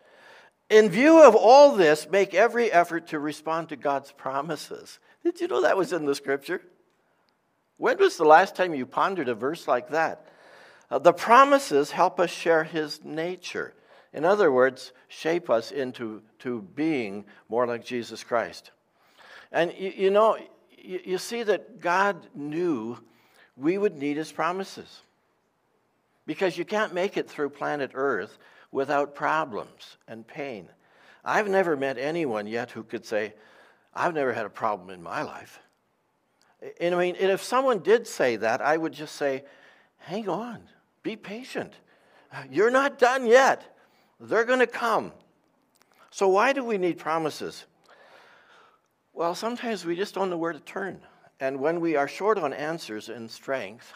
In 0.71 0.89
view 0.89 1.21
of 1.23 1.35
all 1.35 1.75
this, 1.75 2.09
make 2.09 2.33
every 2.33 2.71
effort 2.71 3.09
to 3.09 3.19
respond 3.19 3.69
to 3.69 3.77
God's 3.77 4.13
promises. 4.13 5.01
Did 5.25 5.41
you 5.41 5.49
know 5.49 5.63
that 5.63 5.77
was 5.77 5.93
in 5.93 6.07
the 6.07 6.15
scripture? 6.15 6.63
When 7.77 7.99
was 7.99 8.17
the 8.17 8.25
last 8.25 8.55
time 8.55 8.73
you 8.73 8.87
pondered 8.87 9.29
a 9.29 9.35
verse 9.35 9.67
like 9.67 9.91
that? 9.91 10.27
Uh, 10.89 10.99
the 10.99 11.13
promises 11.13 11.91
help 11.91 12.21
us 12.21 12.31
share 12.31 12.63
his 12.63 13.05
nature. 13.05 13.75
In 14.13 14.25
other 14.25 14.53
words, 14.53 14.93
shape 15.09 15.51
us 15.51 15.73
into 15.73 16.23
to 16.41 16.63
being 16.63 17.25
more 17.49 17.67
like 17.67 17.85
Jesus 17.85 18.23
Christ. 18.23 18.71
And 19.51 19.75
you, 19.77 19.93
you 19.97 20.11
know, 20.11 20.37
you, 20.77 21.01
you 21.05 21.19
see 21.19 21.43
that 21.43 21.81
God 21.81 22.29
knew 22.35 22.97
we 23.57 23.77
would 23.77 23.97
need 23.97 24.17
his 24.17 24.31
promises. 24.31 25.03
Because 26.27 26.57
you 26.57 26.65
can't 26.65 26.95
make 26.95 27.17
it 27.17 27.29
through 27.29 27.51
planet 27.51 27.91
Earth 27.95 28.39
without 28.73 29.15
problems 29.15 29.97
and 30.07 30.27
pain. 30.27 30.69
I've 31.25 31.49
never 31.49 31.77
met 31.77 31.99
anyone 31.99 32.47
yet 32.47 32.71
who 32.71 32.83
could 32.83 33.05
say, 33.05 33.35
I've 33.95 34.15
never 34.15 34.33
had 34.33 34.47
a 34.47 34.51
problem 34.51 34.91
in 34.91 35.03
my 35.03 35.23
life. 35.23 35.61
And 36.81 36.95
I 36.95 36.99
mean, 36.99 37.17
if 37.17 37.43
someone 37.43 37.81
did 37.81 38.07
say 38.07 38.37
that, 38.37 38.61
I 38.61 38.77
would 38.77 38.93
just 38.93 39.17
say, 39.17 39.45
hang 39.99 40.29
on, 40.29 40.61
be 41.03 41.17
patient. 41.17 41.75
You're 42.51 42.71
not 42.71 42.99
done 42.99 43.27
yet. 43.27 43.77
They're 44.21 44.45
going 44.45 44.61
to 44.61 44.67
come. 44.67 45.13
So, 46.11 46.29
why 46.29 46.53
do 46.53 46.65
we 46.65 46.77
need 46.77 46.99
promises? 46.99 47.65
Well, 49.13 49.35
sometimes 49.35 49.85
we 49.85 49.97
just 49.97 50.15
don't 50.15 50.31
know 50.31 50.37
where 50.37 50.53
to 50.53 50.61
turn. 50.61 51.01
And 51.41 51.59
when 51.61 51.81
we 51.81 51.97
are 51.97 52.09
short 52.09 52.39
on 52.39 52.53
answers 52.53 53.09
and 53.09 53.31
strength, 53.31 53.93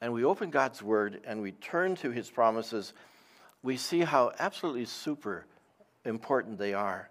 and 0.00 0.12
we 0.12 0.24
open 0.24 0.50
God's 0.50 0.82
Word 0.82 1.20
and 1.24 1.42
we 1.42 1.52
turn 1.52 1.96
to 1.96 2.10
His 2.10 2.30
promises, 2.30 2.94
we 3.62 3.76
see 3.76 4.00
how 4.00 4.32
absolutely 4.38 4.84
super 4.84 5.46
important 6.04 6.58
they 6.58 6.74
are. 6.74 7.10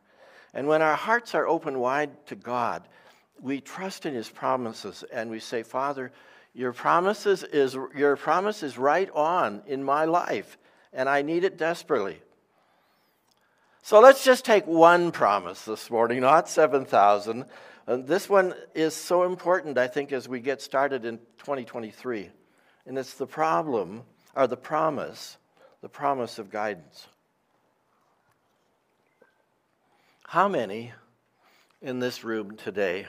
And 0.54 0.68
when 0.68 0.82
our 0.82 0.96
hearts 0.96 1.36
are 1.36 1.48
open 1.48 1.80
wide 1.80 2.26
to 2.28 2.36
God, 2.36 2.88
we 3.42 3.62
trust 3.62 4.06
in 4.06 4.14
His 4.14 4.30
promises 4.30 5.04
and 5.12 5.30
we 5.30 5.40
say, 5.40 5.64
Father, 5.64 6.12
your 6.54 6.74
promises 6.74 7.44
is 7.44 7.78
your 7.96 8.16
promise 8.16 8.64
is 8.64 8.78
right 8.78 9.10
on 9.14 9.62
in 9.68 9.84
my 9.84 10.06
life, 10.06 10.58
and 10.92 11.08
I 11.08 11.22
need 11.22 11.44
it 11.44 11.58
desperately. 11.58 12.20
So 13.84 14.00
let's 14.00 14.24
just 14.24 14.44
take 14.44 14.66
one 14.66 15.12
promise 15.12 15.64
this 15.64 15.90
morning, 15.92 16.20
not 16.20 16.50
7,000. 16.50 17.46
And 17.86 18.04
uh, 18.04 18.06
this 18.06 18.28
one 18.28 18.54
is 18.76 18.94
so 18.94 19.24
important, 19.24 19.78
I 19.78 19.88
think, 19.88 20.12
as 20.12 20.28
we 20.28 20.42
get 20.42 20.62
started 20.62 21.06
in 21.06 21.20
2023. 21.38 22.30
And 22.86 22.98
it's 22.98 23.14
the 23.14 23.28
problem, 23.28 24.04
or 24.36 24.48
the 24.48 24.58
promise, 24.58 25.38
the 25.88 25.92
promise 25.92 26.38
of 26.38 26.52
guidance. 26.52 27.08
How 30.28 30.50
many 30.50 30.92
in 31.82 32.00
this 32.00 32.26
room 32.26 32.58
today 32.58 33.08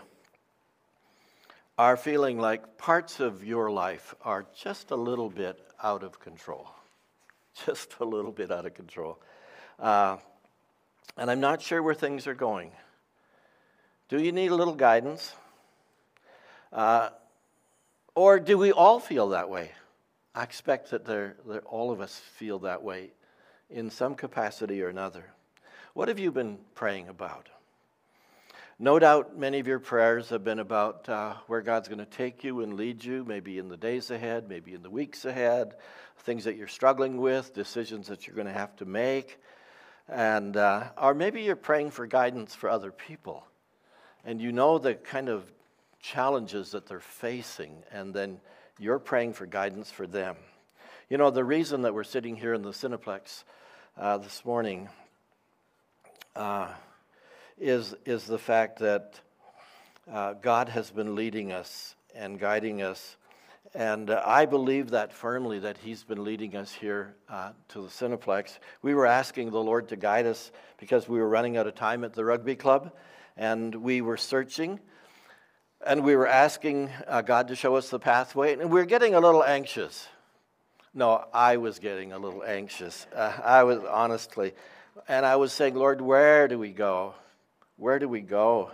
are 1.77 1.97
feeling 1.97 2.39
like 2.39 2.79
parts 2.79 3.19
of 3.19 3.43
your 3.43 3.69
life 3.69 4.15
are 4.23 4.47
just 4.57 4.93
a 4.93 4.95
little 4.95 5.29
bit 5.29 5.59
out 5.83 6.05
of 6.05 6.21
control? 6.21 6.71
Just 7.67 7.97
a 7.99 8.05
little 8.05 8.31
bit 8.31 8.53
out 8.53 8.65
of 8.65 8.75
control. 8.75 9.19
Uh, 9.81 10.19
and 11.17 11.29
I'm 11.29 11.41
not 11.41 11.61
sure 11.61 11.83
where 11.83 11.95
things 11.95 12.29
are 12.29 12.35
going. 12.35 12.71
Do 14.09 14.23
you 14.23 14.31
need 14.31 14.53
a 14.53 14.55
little 14.55 14.77
guidance? 14.77 15.35
Uh, 16.73 17.09
or 18.15 18.39
do 18.39 18.57
we 18.57 18.71
all 18.71 19.01
feel 19.01 19.31
that 19.31 19.51
way? 19.51 19.73
I 20.39 20.45
expect 20.45 20.93
that 20.93 21.05
they're, 21.05 21.35
all 21.67 21.91
of 21.91 22.01
us 22.01 22.17
feel 22.37 22.61
that 22.61 22.85
way 22.85 23.11
in 23.71 23.91
some 23.91 24.15
capacity 24.15 24.81
or 24.83 24.89
another. 24.89 25.25
What 25.95 26.07
have 26.07 26.21
you 26.21 26.31
been 26.31 26.59
praying 26.77 27.09
about? 27.09 27.49
No 28.79 29.01
doubt 29.01 29.37
many 29.37 29.59
of 29.59 29.67
your 29.67 29.81
prayers 29.81 30.29
have 30.29 30.45
been 30.45 30.61
about 30.61 31.09
uh, 31.09 31.35
where 31.49 31.61
God's 31.61 31.89
going 31.89 31.99
to 31.99 32.05
take 32.07 32.45
you 32.45 32.61
and 32.61 32.75
lead 32.75 33.03
you, 33.03 33.25
maybe 33.25 33.59
in 33.59 33.69
the 33.69 33.77
days 33.77 34.13
ahead, 34.13 34.49
maybe 34.49 34.75
in 34.75 34.85
the 34.85 34.91
weeks 34.91 35.25
ahead, 35.25 35.75
things 36.19 36.45
that 36.45 36.55
you're 36.55 36.69
struggling 36.69 37.17
with, 37.17 37.53
decisions 37.53 38.07
that 38.07 38.29
you're 38.29 38.37
going 38.37 38.47
to 38.47 38.53
have 38.53 38.77
to 38.77 38.85
make. 38.85 39.41
And, 40.07 40.57
uh, 40.57 40.85
or 40.97 41.15
maybe 41.15 41.43
you're 41.43 41.57
praying 41.57 41.91
for 41.91 42.07
guidance 42.07 42.55
for 42.55 42.71
other 42.71 42.93
people. 42.93 43.45
And 44.25 44.41
you 44.41 44.53
know 44.53 44.79
the 44.79 44.95
kind 44.95 45.31
of 45.31 45.51
challenges 45.99 46.71
that 46.71 46.87
they're 46.87 47.01
facing, 47.01 47.83
and 47.91 48.15
then 48.15 48.39
you're 48.79 48.99
praying 48.99 49.33
for 49.33 49.45
guidance 49.45 49.91
for 49.91 50.07
them. 50.07 50.37
You 51.11 51.19
know, 51.19 51.31
the 51.31 51.45
reason 51.45 51.83
that 51.83 51.95
we're 51.95 52.05
sitting 52.05 52.37
here 52.37 52.55
in 52.55 52.63
the 52.63 52.71
Cineplex 52.71 53.43
uh, 53.97 54.19
this 54.19 54.45
morning 54.45 54.89
uh, 56.37 56.69
is, 57.59 57.97
is 58.07 58.25
the 58.25 58.39
fact 58.39 58.79
that 58.79 59.21
uh, 60.11 60.35
God 60.35 60.69
has 60.69 60.91
been 60.91 61.17
leading 61.17 61.51
us 61.51 61.97
and 62.15 62.39
guiding 62.39 62.81
us. 62.83 63.17
And 63.75 64.11
uh, 64.11 64.23
I 64.25 64.47
believe 64.47 64.91
that 64.91 65.13
firmly 65.13 65.59
that 65.59 65.77
He's 65.79 66.05
been 66.05 66.23
leading 66.23 66.57
us 66.57 66.73
here 66.73 67.17
uh, 67.29 67.51
to 67.71 67.83
the 67.83 67.89
Cineplex. 67.89 68.59
We 68.83 68.95
were 68.95 69.07
asking 69.07 69.51
the 69.51 69.61
Lord 69.61 69.89
to 69.89 69.97
guide 69.97 70.27
us 70.27 70.53
because 70.79 71.09
we 71.09 71.19
were 71.19 71.29
running 71.29 71.57
out 71.57 71.67
of 71.67 71.75
time 71.75 72.05
at 72.05 72.13
the 72.13 72.25
rugby 72.25 72.55
club, 72.55 72.93
and 73.37 73.75
we 73.75 74.01
were 74.01 74.17
searching 74.17 74.79
and 75.87 76.03
we 76.03 76.17
were 76.17 76.27
asking 76.27 76.91
uh, 77.07 77.23
God 77.23 77.49
to 77.49 77.57
show 77.57 77.77
us 77.77 77.89
the 77.89 77.99
pathway, 77.99 78.53
and 78.53 78.71
we 78.71 78.81
were 78.81 78.87
getting 78.87 79.15
a 79.15 79.21
little 79.21 79.45
anxious. 79.45 80.09
No, 80.93 81.25
I 81.33 81.59
was 81.59 81.79
getting 81.79 82.13
a 82.13 82.19
little 82.19 82.43
anxious. 82.43 83.07
Uh, 83.15 83.33
I 83.45 83.63
was 83.63 83.85
honestly, 83.85 84.55
and 85.07 85.25
I 85.25 85.37
was 85.37 85.53
saying, 85.53 85.75
Lord, 85.75 86.01
where 86.01 86.49
do 86.49 86.59
we 86.59 86.73
go? 86.73 87.15
Where 87.77 87.99
do 87.99 88.09
we 88.09 88.21
go? 88.21 88.73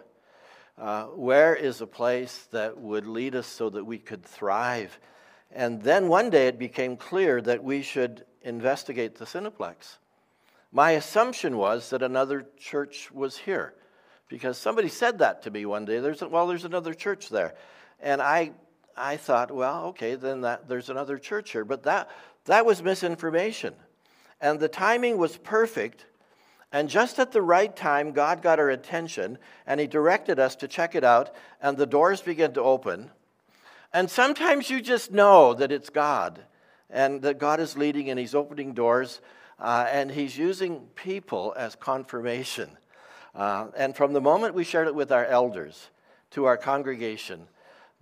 Uh, 0.79 1.05
where 1.05 1.55
is 1.55 1.81
a 1.81 1.87
place 1.87 2.49
that 2.51 2.79
would 2.79 3.07
lead 3.07 3.37
us 3.37 3.47
so 3.47 3.69
that 3.71 3.85
we 3.85 3.99
could 3.99 4.25
thrive? 4.25 4.99
And 5.53 5.83
then 5.83 6.09
one 6.09 6.31
day 6.31 6.49
it 6.49 6.59
became 6.59 6.97
clear 6.97 7.41
that 7.43 7.63
we 7.63 7.83
should 7.83 8.25
investigate 8.43 9.17
the 9.17 9.25
Cineplex. 9.25 9.99
My 10.73 10.93
assumption 10.93 11.57
was 11.57 11.91
that 11.91 12.03
another 12.03 12.47
church 12.59 13.13
was 13.13 13.37
here 13.37 13.75
because 14.29 14.59
somebody 14.59 14.89
said 14.89 15.19
that 15.19 15.43
to 15.43 15.51
me 15.51 15.67
one 15.67 15.85
day. 15.85 16.01
There's 16.01 16.23
a, 16.23 16.29
well, 16.29 16.47
there's 16.47 16.65
another 16.65 16.95
church 16.95 17.29
there, 17.29 17.55
and 18.01 18.21
I 18.23 18.53
I 18.97 19.17
thought, 19.17 19.51
well, 19.51 19.87
okay, 19.87 20.15
then 20.15 20.43
that, 20.43 20.69
there's 20.69 20.91
another 20.91 21.19
church 21.19 21.51
here, 21.51 21.65
but 21.65 21.83
that 21.85 22.11
that 22.47 22.67
was 22.67 22.83
misinformation, 22.83 23.75
and 24.41 24.61
the 24.61 24.69
timing 24.69 25.19
was 25.19 25.37
perfect. 25.37 26.07
And 26.73 26.89
just 26.89 27.21
at 27.21 27.31
the 27.31 27.41
right 27.41 27.75
time, 27.75 28.11
God 28.11 28.43
got 28.43 28.59
our 28.59 28.69
attention 28.69 29.39
and 29.65 29.79
He 29.79 29.87
directed 29.87 30.41
us 30.41 30.57
to 30.57 30.67
check 30.67 30.97
it 30.97 31.05
out, 31.05 31.33
and 31.63 31.77
the 31.77 31.87
doors 31.87 32.21
began 32.21 32.53
to 32.55 32.63
open. 32.63 33.13
And 33.93 34.11
sometimes 34.11 34.69
you 34.69 34.81
just 34.81 35.13
know 35.13 35.55
that 35.55 35.71
it's 35.71 35.89
God 35.89 36.43
and 36.91 37.23
that 37.23 37.39
God 37.39 37.61
is 37.61 37.77
leading 37.77 38.11
and 38.11 38.19
He's 38.19 38.35
opening 38.35 38.75
doors 38.75 39.21
uh, 39.61 39.87
and 39.89 40.11
He's 40.11 40.37
using 40.37 40.81
people 40.97 41.55
as 41.57 41.77
confirmation. 41.77 42.77
Uh, 43.35 43.67
and 43.77 43.97
from 43.97 44.13
the 44.13 44.21
moment 44.21 44.55
we 44.55 44.65
shared 44.65 44.87
it 44.87 44.95
with 44.95 45.11
our 45.11 45.27
elders 45.27 45.91
to 46.31 46.45
our 46.45 46.57
congregation, 46.57 47.47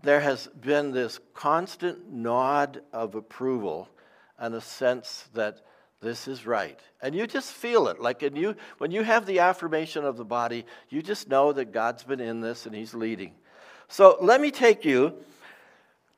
there 0.02 0.20
has 0.20 0.48
been 0.48 0.92
this 0.92 1.20
constant 1.34 2.12
nod 2.12 2.82
of 2.92 3.14
approval 3.14 3.88
and 4.38 4.54
a 4.54 4.60
sense 4.60 5.28
that 5.34 5.62
this 6.00 6.26
is 6.26 6.44
right. 6.44 6.80
And 7.00 7.14
you 7.14 7.26
just 7.26 7.52
feel 7.52 7.86
it. 7.88 8.00
Like 8.00 8.22
in 8.22 8.34
you, 8.34 8.56
when 8.78 8.90
you 8.90 9.02
have 9.04 9.24
the 9.24 9.38
affirmation 9.38 10.04
of 10.04 10.16
the 10.16 10.24
body, 10.24 10.66
you 10.88 11.00
just 11.00 11.28
know 11.28 11.52
that 11.52 11.72
God's 11.72 12.02
been 12.02 12.20
in 12.20 12.40
this 12.40 12.66
and 12.66 12.74
He's 12.74 12.92
leading. 12.92 13.34
So 13.88 14.18
let 14.20 14.40
me 14.40 14.50
take 14.50 14.84
you 14.84 15.14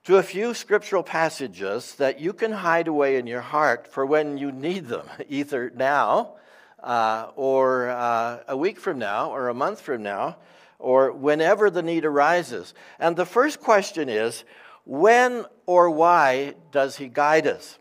to 0.05 0.17
a 0.17 0.23
few 0.23 0.55
scriptural 0.55 1.03
passages 1.03 1.95
that 1.97 2.21
you 2.21 2.33
can 2.33 2.53
hide 2.53 2.89
away 2.89 3.17
in 3.17 3.27
your 3.27 3.41
heart 3.41 3.87
for 3.87 4.07
when 4.07 4.39
you 4.39 4.51
need 4.53 4.87
them, 4.87 5.07
either 5.29 5.71
now 5.75 6.37
uh, 6.85 7.31
or 7.35 7.89
uh, 7.89 8.41
a 8.47 8.57
week 8.57 8.79
from 8.79 8.99
now, 8.99 9.31
or 9.31 9.49
a 9.49 9.55
month 9.55 9.81
from 9.81 10.03
now, 10.03 10.37
or 10.79 11.13
whenever 11.13 11.71
the 11.71 11.83
need 11.83 12.05
arises. 12.05 12.75
And 12.99 13.17
the 13.17 13.27
first 13.27 13.61
question 13.61 14.09
is 14.09 14.45
when 14.85 15.47
or 15.67 15.91
why 15.91 16.55
does 16.71 16.97
He 16.97 17.09
guide 17.09 17.47
us? 17.47 17.79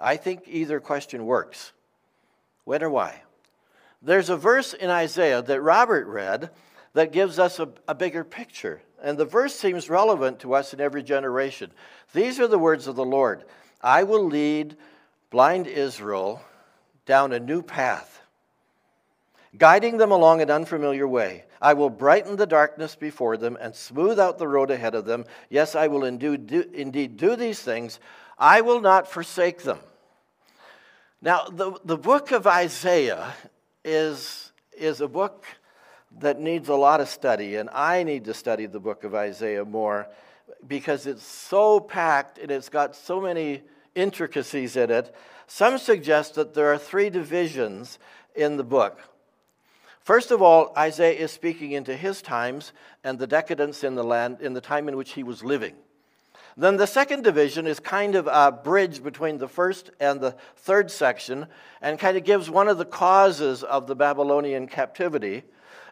I 0.00 0.16
think 0.16 0.44
either 0.46 0.80
question 0.80 1.26
works. 1.26 1.72
When 2.64 2.82
or 2.82 2.90
why? 2.90 3.22
There's 4.00 4.30
a 4.30 4.36
verse 4.36 4.74
in 4.74 4.90
Isaiah 4.90 5.42
that 5.42 5.60
Robert 5.60 6.06
read 6.06 6.50
that 6.94 7.12
gives 7.12 7.38
us 7.38 7.58
a, 7.58 7.68
a, 7.86 7.94
bigger 7.94 8.24
picture. 8.24 8.80
And 9.02 9.18
the 9.18 9.24
verse 9.24 9.54
seems 9.54 9.90
relevant 9.90 10.40
to 10.40 10.54
us 10.54 10.72
in 10.72 10.80
every 10.80 11.02
generation. 11.02 11.70
These 12.12 12.40
are 12.40 12.48
the 12.48 12.58
words 12.58 12.86
of 12.86 12.96
the 12.96 13.04
Lord 13.04 13.44
I 13.82 14.02
will 14.04 14.24
lead 14.24 14.76
blind 15.30 15.66
Israel 15.66 16.42
down 17.08 17.32
a 17.32 17.40
new 17.40 17.62
path, 17.62 18.20
guiding 19.56 19.96
them 19.96 20.12
along 20.12 20.42
an 20.42 20.50
unfamiliar 20.50 21.08
way. 21.08 21.44
I 21.60 21.72
will 21.72 21.88
brighten 21.88 22.36
the 22.36 22.46
darkness 22.46 22.94
before 22.94 23.38
them 23.38 23.56
and 23.60 23.74
smooth 23.74 24.20
out 24.20 24.38
the 24.38 24.46
road 24.46 24.70
ahead 24.70 24.94
of 24.94 25.06
them. 25.06 25.24
Yes, 25.48 25.74
I 25.74 25.88
will 25.88 26.04
indeed 26.04 26.46
do, 26.46 26.64
indeed 26.72 27.16
do 27.16 27.34
these 27.34 27.60
things. 27.60 27.98
I 28.38 28.60
will 28.60 28.80
not 28.80 29.10
forsake 29.10 29.62
them. 29.62 29.78
Now, 31.22 31.46
the, 31.46 31.72
the 31.82 31.96
book 31.96 32.30
of 32.30 32.46
Isaiah 32.46 33.34
is, 33.84 34.52
is 34.76 35.00
a 35.00 35.08
book 35.08 35.46
that 36.20 36.38
needs 36.38 36.68
a 36.68 36.74
lot 36.74 37.00
of 37.00 37.08
study, 37.08 37.56
and 37.56 37.70
I 37.70 38.02
need 38.02 38.26
to 38.26 38.34
study 38.34 38.66
the 38.66 38.80
book 38.80 39.02
of 39.02 39.14
Isaiah 39.14 39.64
more 39.64 40.08
because 40.66 41.06
it's 41.06 41.24
so 41.24 41.80
packed 41.80 42.38
and 42.38 42.50
it's 42.50 42.68
got 42.68 42.94
so 42.94 43.18
many 43.18 43.62
intricacies 43.94 44.76
in 44.76 44.90
it. 44.90 45.14
Some 45.48 45.78
suggest 45.78 46.34
that 46.34 46.52
there 46.52 46.70
are 46.72 46.78
three 46.78 47.08
divisions 47.08 47.98
in 48.36 48.58
the 48.58 48.64
book. 48.64 49.00
First 50.02 50.30
of 50.30 50.42
all, 50.42 50.72
Isaiah 50.76 51.18
is 51.18 51.32
speaking 51.32 51.72
into 51.72 51.96
his 51.96 52.22
times 52.22 52.72
and 53.02 53.18
the 53.18 53.26
decadence 53.26 53.82
in 53.82 53.94
the 53.94 54.04
land 54.04 54.40
in 54.40 54.52
the 54.52 54.60
time 54.60 54.88
in 54.88 54.96
which 54.96 55.12
he 55.12 55.22
was 55.22 55.42
living. 55.42 55.74
Then 56.56 56.76
the 56.76 56.86
second 56.86 57.24
division 57.24 57.66
is 57.66 57.80
kind 57.80 58.14
of 58.14 58.26
a 58.26 58.52
bridge 58.52 59.02
between 59.02 59.38
the 59.38 59.48
first 59.48 59.90
and 60.00 60.20
the 60.20 60.34
third 60.56 60.90
section 60.90 61.46
and 61.80 61.98
kind 61.98 62.18
of 62.18 62.24
gives 62.24 62.50
one 62.50 62.68
of 62.68 62.76
the 62.76 62.84
causes 62.84 63.62
of 63.62 63.86
the 63.86 63.96
Babylonian 63.96 64.66
captivity. 64.66 65.44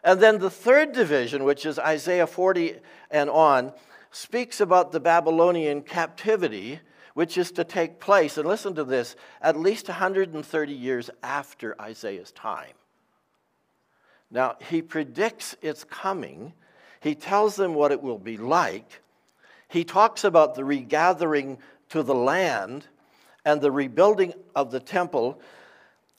And 0.03 0.19
then 0.19 0.37
the 0.37 0.51
third 0.51 0.91
division, 0.91 1.45
which 1.45 1.65
is 1.65 1.79
Isaiah 1.79 2.27
40 2.27 2.75
and 3.09 3.29
on, 3.29 3.73
speaks 4.11 4.61
about 4.61 4.91
the 4.91 4.99
Babylonian 4.99 5.81
captivity, 5.81 6.79
which 7.17 7.35
is 7.35 7.51
to 7.53 7.63
take 7.63 7.99
place, 7.99 8.37
and 8.37 8.47
listen 8.47 8.75
to 8.75 8.83
this, 8.83 9.15
at 9.41 9.59
least 9.59 9.87
130 9.87 10.73
years 10.73 11.09
after 11.23 11.75
Isaiah's 11.81 12.31
time. 12.31 12.73
Now, 14.29 14.57
he 14.69 14.83
predicts 14.83 15.55
its 15.63 15.83
coming, 15.83 16.53
he 16.99 17.15
tells 17.15 17.55
them 17.55 17.73
what 17.73 17.91
it 17.91 18.03
will 18.03 18.19
be 18.19 18.37
like 18.37 19.01
he 19.69 19.83
talks 19.83 20.23
about 20.23 20.55
the 20.55 20.63
regathering 20.63 21.57
to 21.89 22.03
the 22.03 22.15
land 22.15 22.85
and 23.43 23.61
the 23.61 23.71
rebuilding 23.71 24.33
of 24.55 24.71
the 24.71 24.79
temple, 24.79 25.41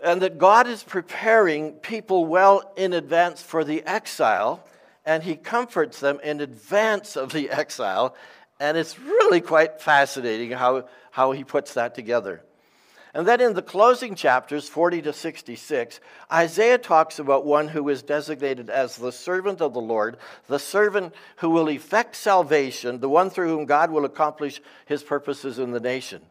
and 0.00 0.22
that 0.22 0.38
God 0.38 0.66
is 0.66 0.82
preparing 0.82 1.72
people 1.72 2.26
well 2.26 2.72
in 2.76 2.92
advance 2.92 3.42
for 3.42 3.64
the 3.64 3.82
exile, 3.84 4.64
and 5.04 5.22
He 5.22 5.36
comforts 5.36 6.00
them 6.00 6.20
in 6.22 6.40
advance 6.40 7.16
of 7.16 7.32
the 7.32 7.50
exile. 7.50 8.14
And 8.60 8.76
it's 8.76 8.98
really 8.98 9.40
quite 9.40 9.80
fascinating 9.80 10.50
how, 10.50 10.88
how 11.10 11.32
He 11.32 11.44
puts 11.44 11.74
that 11.74 11.94
together. 11.94 12.42
And 13.14 13.26
then 13.26 13.40
in 13.40 13.54
the 13.54 13.62
closing 13.62 14.14
chapters, 14.14 14.68
40 14.68 15.02
to 15.02 15.12
66, 15.12 16.00
Isaiah 16.32 16.78
talks 16.78 17.18
about 17.18 17.46
one 17.46 17.68
who 17.68 17.88
is 17.88 18.02
designated 18.02 18.68
as 18.68 18.96
the 18.96 19.12
servant 19.12 19.60
of 19.60 19.72
the 19.72 19.80
Lord, 19.80 20.18
the 20.46 20.58
servant 20.58 21.14
who 21.36 21.50
will 21.50 21.70
effect 21.70 22.16
salvation, 22.16 23.00
the 23.00 23.08
one 23.08 23.30
through 23.30 23.48
whom 23.48 23.64
God 23.64 23.90
will 23.90 24.04
accomplish 24.04 24.60
his 24.86 25.02
purposes 25.02 25.58
in 25.58 25.70
the 25.70 25.80
nation. 25.80 26.22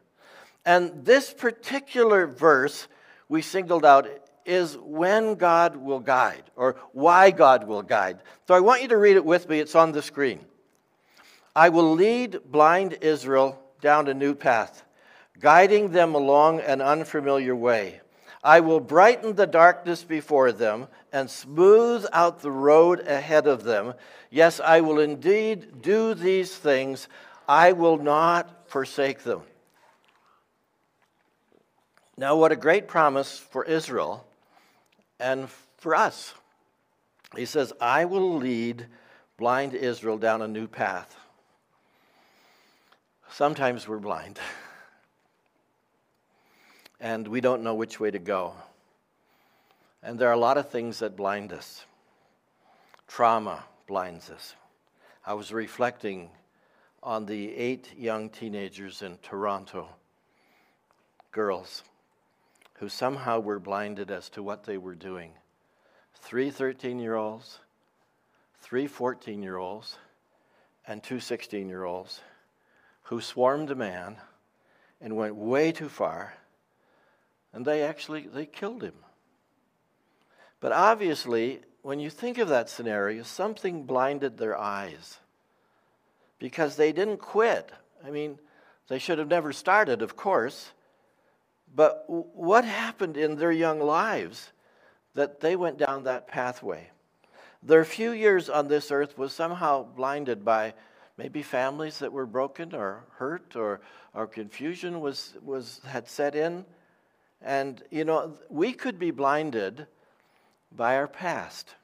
And 0.66 1.04
this 1.04 1.34
particular 1.34 2.28
verse 2.28 2.88
we 3.28 3.42
singled 3.42 3.84
out 3.86 4.08
is 4.46 4.78
when 4.78 5.36
God 5.36 5.76
will 5.76 6.00
guide, 6.00 6.44
or 6.56 6.78
why 6.94 7.32
God 7.32 7.68
will 7.68 7.82
guide. 7.82 8.20
So 8.48 8.54
I 8.54 8.62
want 8.62 8.82
you 8.82 8.88
to 8.90 8.98
read 8.98 9.18
it 9.18 9.26
with 9.26 9.50
me, 9.50 9.60
it's 9.60 9.76
on 9.76 9.92
the 9.92 10.02
screen. 10.02 10.40
I 11.58 11.70
will 11.70 11.94
lead 11.94 12.40
blind 12.46 13.00
Israel 13.02 13.60
down 13.82 14.08
a 14.08 14.14
new 14.14 14.36
path 14.36 14.84
guiding 15.40 15.92
them 15.92 16.16
along 16.16 16.60
an 16.62 16.82
unfamiliar 16.82 17.56
way. 17.56 18.02
I 18.44 18.60
will 18.60 18.80
brighten 18.80 19.36
the 19.36 19.48
darkness 19.48 20.04
before 20.04 20.52
them 20.52 20.88
and 21.12 21.30
smooth 21.30 22.06
out 22.14 22.42
the 22.42 22.52
road 22.52 23.02
ahead 23.08 23.48
of 23.48 23.64
them. 23.64 23.94
Yes, 24.30 24.60
I 24.60 24.82
will 24.82 25.00
indeed 25.00 25.82
do 25.82 26.14
these 26.14 26.56
things. 26.56 27.08
I 27.48 27.72
will 27.74 27.98
not 27.98 28.70
forsake 28.70 29.24
them. 29.24 29.42
Now, 32.18 32.36
what 32.36 32.52
a 32.52 32.56
great 32.56 32.88
promise 32.88 33.38
for 33.38 33.64
Israel 33.64 34.26
and 35.20 35.50
for 35.78 35.96
us. 35.96 36.34
He 37.36 37.46
says, 37.46 37.74
I 37.82 38.06
will 38.06 38.38
lead 38.38 38.88
blind 39.38 39.74
Israel 39.74 40.18
down 40.18 40.42
a 40.42 40.48
new 40.48 40.68
path. 40.68 41.17
Sometimes 43.30 43.88
we're 43.88 44.00
blind. 44.00 44.40
and 47.00 47.28
we 47.28 47.42
don't 47.42 47.64
know 47.64 47.76
which 47.76 48.00
way 48.00 48.10
to 48.10 48.20
go. 48.20 48.54
And 50.02 50.18
there 50.18 50.30
are 50.30 50.34
a 50.34 50.40
lot 50.40 50.58
of 50.58 50.70
things 50.70 51.00
that 51.00 51.16
blind 51.16 51.52
us. 51.54 51.86
Trauma 53.08 53.64
blinds 53.86 54.30
us. 54.30 54.56
I 55.26 55.34
was 55.34 55.52
reflecting 55.52 56.30
on 57.04 57.26
the 57.26 57.54
eight 57.56 57.94
young 57.98 58.30
teenagers 58.30 59.02
in 59.02 59.18
Toronto, 59.22 59.88
girls, 61.32 61.84
who 62.76 62.90
somehow 62.90 63.40
were 63.40 63.60
blinded 63.60 64.10
as 64.10 64.30
to 64.30 64.42
what 64.44 64.64
they 64.64 64.78
were 64.78 64.96
doing. 64.96 65.32
Three 66.16 66.50
13 66.50 67.00
year 67.00 67.16
olds, 67.16 67.60
three 68.62 68.88
14 68.88 69.44
year 69.44 69.58
olds, 69.58 69.98
and 70.88 71.04
two 71.04 71.20
16 71.20 71.68
year 71.68 71.84
olds 71.84 72.22
who 73.08 73.22
swarmed 73.22 73.72
a 73.72 73.76
man 73.76 74.18
and 75.02 75.16
went 75.16 75.36
way 75.36 75.72
too 75.72 75.90
far 75.90 76.34
and 77.58 77.66
they 77.66 77.82
actually 77.82 78.28
they 78.28 78.46
killed 78.46 78.84
him. 78.84 78.94
But 80.60 80.72
obviously, 80.72 81.62
when 81.82 82.00
you 82.00 82.10
think 82.10 82.38
of 82.38 82.50
that 82.50 82.70
scenario, 82.70 83.24
something 83.24 83.84
blinded 83.84 84.38
their 84.38 84.56
eyes 84.56 85.18
because 86.38 86.76
they 86.76 86.92
didn't 86.92 87.18
quit. 87.18 87.72
I 88.06 88.12
mean, 88.12 88.38
they 88.90 89.00
should 89.00 89.18
have 89.18 89.28
never 89.28 89.52
started, 89.52 90.04
of 90.04 90.16
course. 90.16 90.72
But 91.76 92.06
what 92.08 92.64
happened 92.64 93.18
in 93.18 93.38
their 93.38 93.52
young 93.52 93.80
lives 93.80 94.52
that 95.16 95.40
they 95.40 95.56
went 95.56 95.80
down 95.80 96.04
that 96.04 96.28
pathway? 96.28 96.92
Their 97.64 97.86
few 97.86 98.12
years 98.12 98.50
on 98.50 98.68
this 98.68 98.92
earth 98.92 99.18
was 99.18 99.34
somehow 99.34 99.84
blinded 99.84 100.46
by 100.46 100.76
maybe 101.18 101.42
families 101.42 102.00
that 102.00 102.12
were 102.12 102.26
broken 102.26 102.74
or 102.76 103.04
hurt 103.16 103.56
or, 103.56 103.82
or 104.14 104.28
confusion 104.28 105.02
was, 105.02 105.34
was, 105.44 105.82
had 105.86 106.08
set 106.08 106.36
in. 106.36 106.64
And, 107.42 107.84
you 107.92 108.06
know, 108.06 108.38
we 108.50 108.74
could 108.74 109.00
be 109.00 109.12
blinded 109.12 109.88
by 110.76 110.96
our 110.96 111.08
past, 111.08 111.76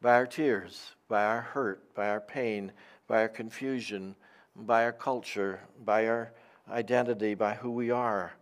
by 0.00 0.14
our 0.14 0.26
tears, 0.26 0.92
by 1.08 1.24
our 1.24 1.40
hurt, 1.40 1.94
by 1.94 2.08
our 2.08 2.20
pain, 2.20 2.72
by 3.08 3.22
our 3.22 3.28
confusion, 3.28 4.14
by 4.54 4.84
our 4.84 4.92
culture, 4.92 5.60
by 5.84 6.06
our 6.06 6.32
identity, 6.70 7.34
by 7.34 7.54
who 7.54 7.70
we 7.70 7.90
are. 7.90 8.32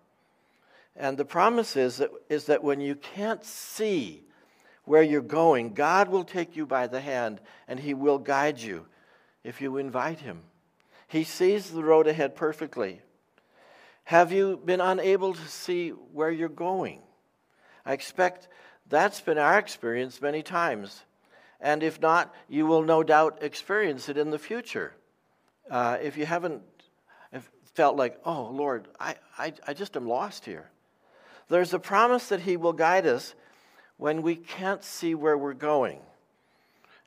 And 0.97 1.17
the 1.17 1.25
promise 1.25 1.77
is 1.77 1.99
that, 1.99 2.11
is 2.29 2.47
that 2.47 2.65
when 2.65 2.81
you 2.81 2.97
can't 2.97 3.45
see 3.45 4.25
where 4.85 5.03
you're 5.03 5.21
going, 5.21 5.75
God 5.75 6.09
will 6.09 6.25
take 6.25 6.57
you 6.57 6.67
by 6.67 6.89
the 6.89 7.01
hand 7.01 7.41
and 7.69 7.79
He 7.79 7.95
will 7.95 8.19
guide 8.19 8.61
you 8.61 8.87
if 9.45 9.61
you 9.61 9.77
invite 9.77 10.21
Him. 10.21 10.43
He 11.07 11.25
sees 11.25 11.71
the 11.71 11.83
road 11.83 12.07
ahead 12.07 12.37
perfectly. 12.37 13.01
Have 14.05 14.33
you 14.33 14.61
been 14.65 14.81
unable 14.81 15.35
to 15.35 15.49
see 15.49 15.91
where 15.91 16.31
you're 16.31 16.49
going? 16.49 17.03
I 17.85 17.93
expect 17.93 18.49
that's 18.89 19.21
been 19.21 19.39
our 19.39 19.59
experience 19.59 20.21
many 20.21 20.43
times. 20.43 21.05
And 21.61 21.83
if 21.83 22.01
not, 22.01 22.35
you 22.49 22.67
will 22.67 22.83
no 22.83 23.03
doubt 23.03 23.39
experience 23.43 24.09
it 24.09 24.17
in 24.17 24.31
the 24.31 24.39
future. 24.39 24.95
Uh, 25.71 25.99
if 26.01 26.17
you 26.17 26.25
haven't 26.25 26.63
felt 27.75 27.97
like, 27.97 28.19
oh, 28.25 28.51
Lord, 28.53 28.89
I, 28.99 29.15
I, 29.37 29.53
I 29.67 29.73
just 29.73 29.97
am 29.97 30.09
lost 30.09 30.45
here. 30.45 30.69
There's 31.49 31.73
a 31.73 31.79
promise 31.79 32.29
that 32.29 32.41
He 32.41 32.57
will 32.57 32.73
guide 32.73 33.07
us 33.07 33.35
when 33.97 34.23
we 34.23 34.37
can't 34.37 34.83
see 34.83 35.15
where 35.15 35.39
we're 35.39 35.55
going. 35.55 36.01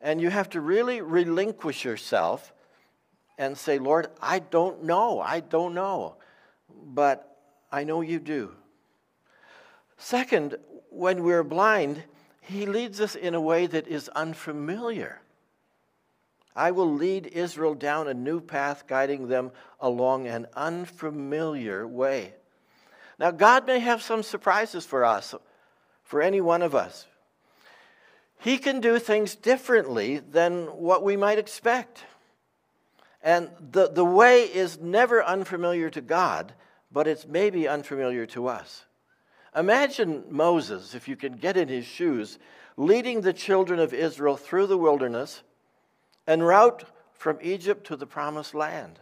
And 0.02 0.20
you 0.20 0.30
have 0.30 0.50
to 0.50 0.62
really 0.62 1.02
relinquish 1.02 1.86
yourself 1.86 2.54
and 3.38 3.58
say, 3.58 3.80
Lord, 3.80 4.08
I 4.22 4.40
don't 4.40 4.84
know. 4.84 5.20
I 5.20 5.40
don't 5.40 5.74
know 5.74 6.16
but 6.84 7.38
I 7.72 7.84
know 7.84 8.02
you 8.02 8.20
do. 8.20 8.52
Second, 9.98 10.58
when 10.90 11.24
we're 11.24 11.44
blind, 11.44 12.04
he 12.42 12.66
leads 12.66 13.00
us 13.00 13.16
in 13.16 13.36
a 13.36 13.42
way 13.42 13.68
that 13.68 13.88
is 13.88 14.10
unfamiliar. 14.10 15.22
I 16.56 16.72
will 16.72 16.92
lead 16.92 17.28
Israel 17.28 17.76
down 17.76 18.08
a 18.08 18.14
new 18.14 18.42
path, 18.42 18.86
guiding 18.88 19.28
them 19.28 19.52
along 19.80 20.28
an 20.28 20.48
unfamiliar 20.56 21.88
way. 21.88 22.34
Now, 23.20 23.32
God 23.32 23.68
may 23.68 23.80
have 23.80 24.02
some 24.02 24.24
surprises 24.24 24.86
for 24.86 25.06
us, 25.06 25.34
for 26.04 26.22
any 26.22 26.42
one 26.42 26.62
of 26.62 26.76
us. 26.76 27.06
He 28.42 28.58
can 28.58 28.80
do 28.82 28.98
things 28.98 29.36
differently 29.36 30.18
than 30.18 30.66
what 30.66 31.04
we 31.04 31.16
might 31.16 31.38
expect. 31.38 32.04
And 33.22 33.52
the, 33.60 33.88
the 33.88 34.04
way 34.04 34.46
is 34.46 34.80
never 34.80 35.24
unfamiliar 35.24 35.92
to 35.92 36.02
God, 36.02 36.54
but 36.92 37.08
it's 37.08 37.28
maybe 37.28 37.68
unfamiliar 37.68 38.26
to 38.28 38.48
us. 38.48 38.86
Imagine 39.56 40.24
Moses, 40.30 40.96
if 40.96 41.08
you 41.08 41.16
can 41.16 41.34
get 41.34 41.56
in 41.56 41.68
his 41.68 41.86
shoes, 41.86 42.40
leading 42.78 43.22
the 43.22 43.34
children 43.34 43.80
of 43.80 43.94
Israel 43.94 44.38
through 44.38 44.66
the 44.66 44.78
wilderness 44.78 45.44
en 46.28 46.42
route 46.42 46.86
from 47.14 47.38
Egypt 47.44 47.86
to 47.88 47.96
the 47.96 48.08
promised 48.08 48.56
land. 48.56 49.00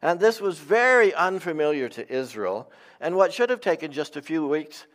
And 0.00 0.20
this 0.20 0.40
was 0.40 0.60
very 0.60 1.12
unfamiliar 1.12 1.88
to 1.88 2.12
Israel, 2.12 2.70
and 3.00 3.16
what 3.16 3.32
should 3.32 3.50
have 3.50 3.60
taken 3.60 3.90
just 3.90 4.16
a 4.16 4.22
few 4.22 4.46
weeks 4.46 4.86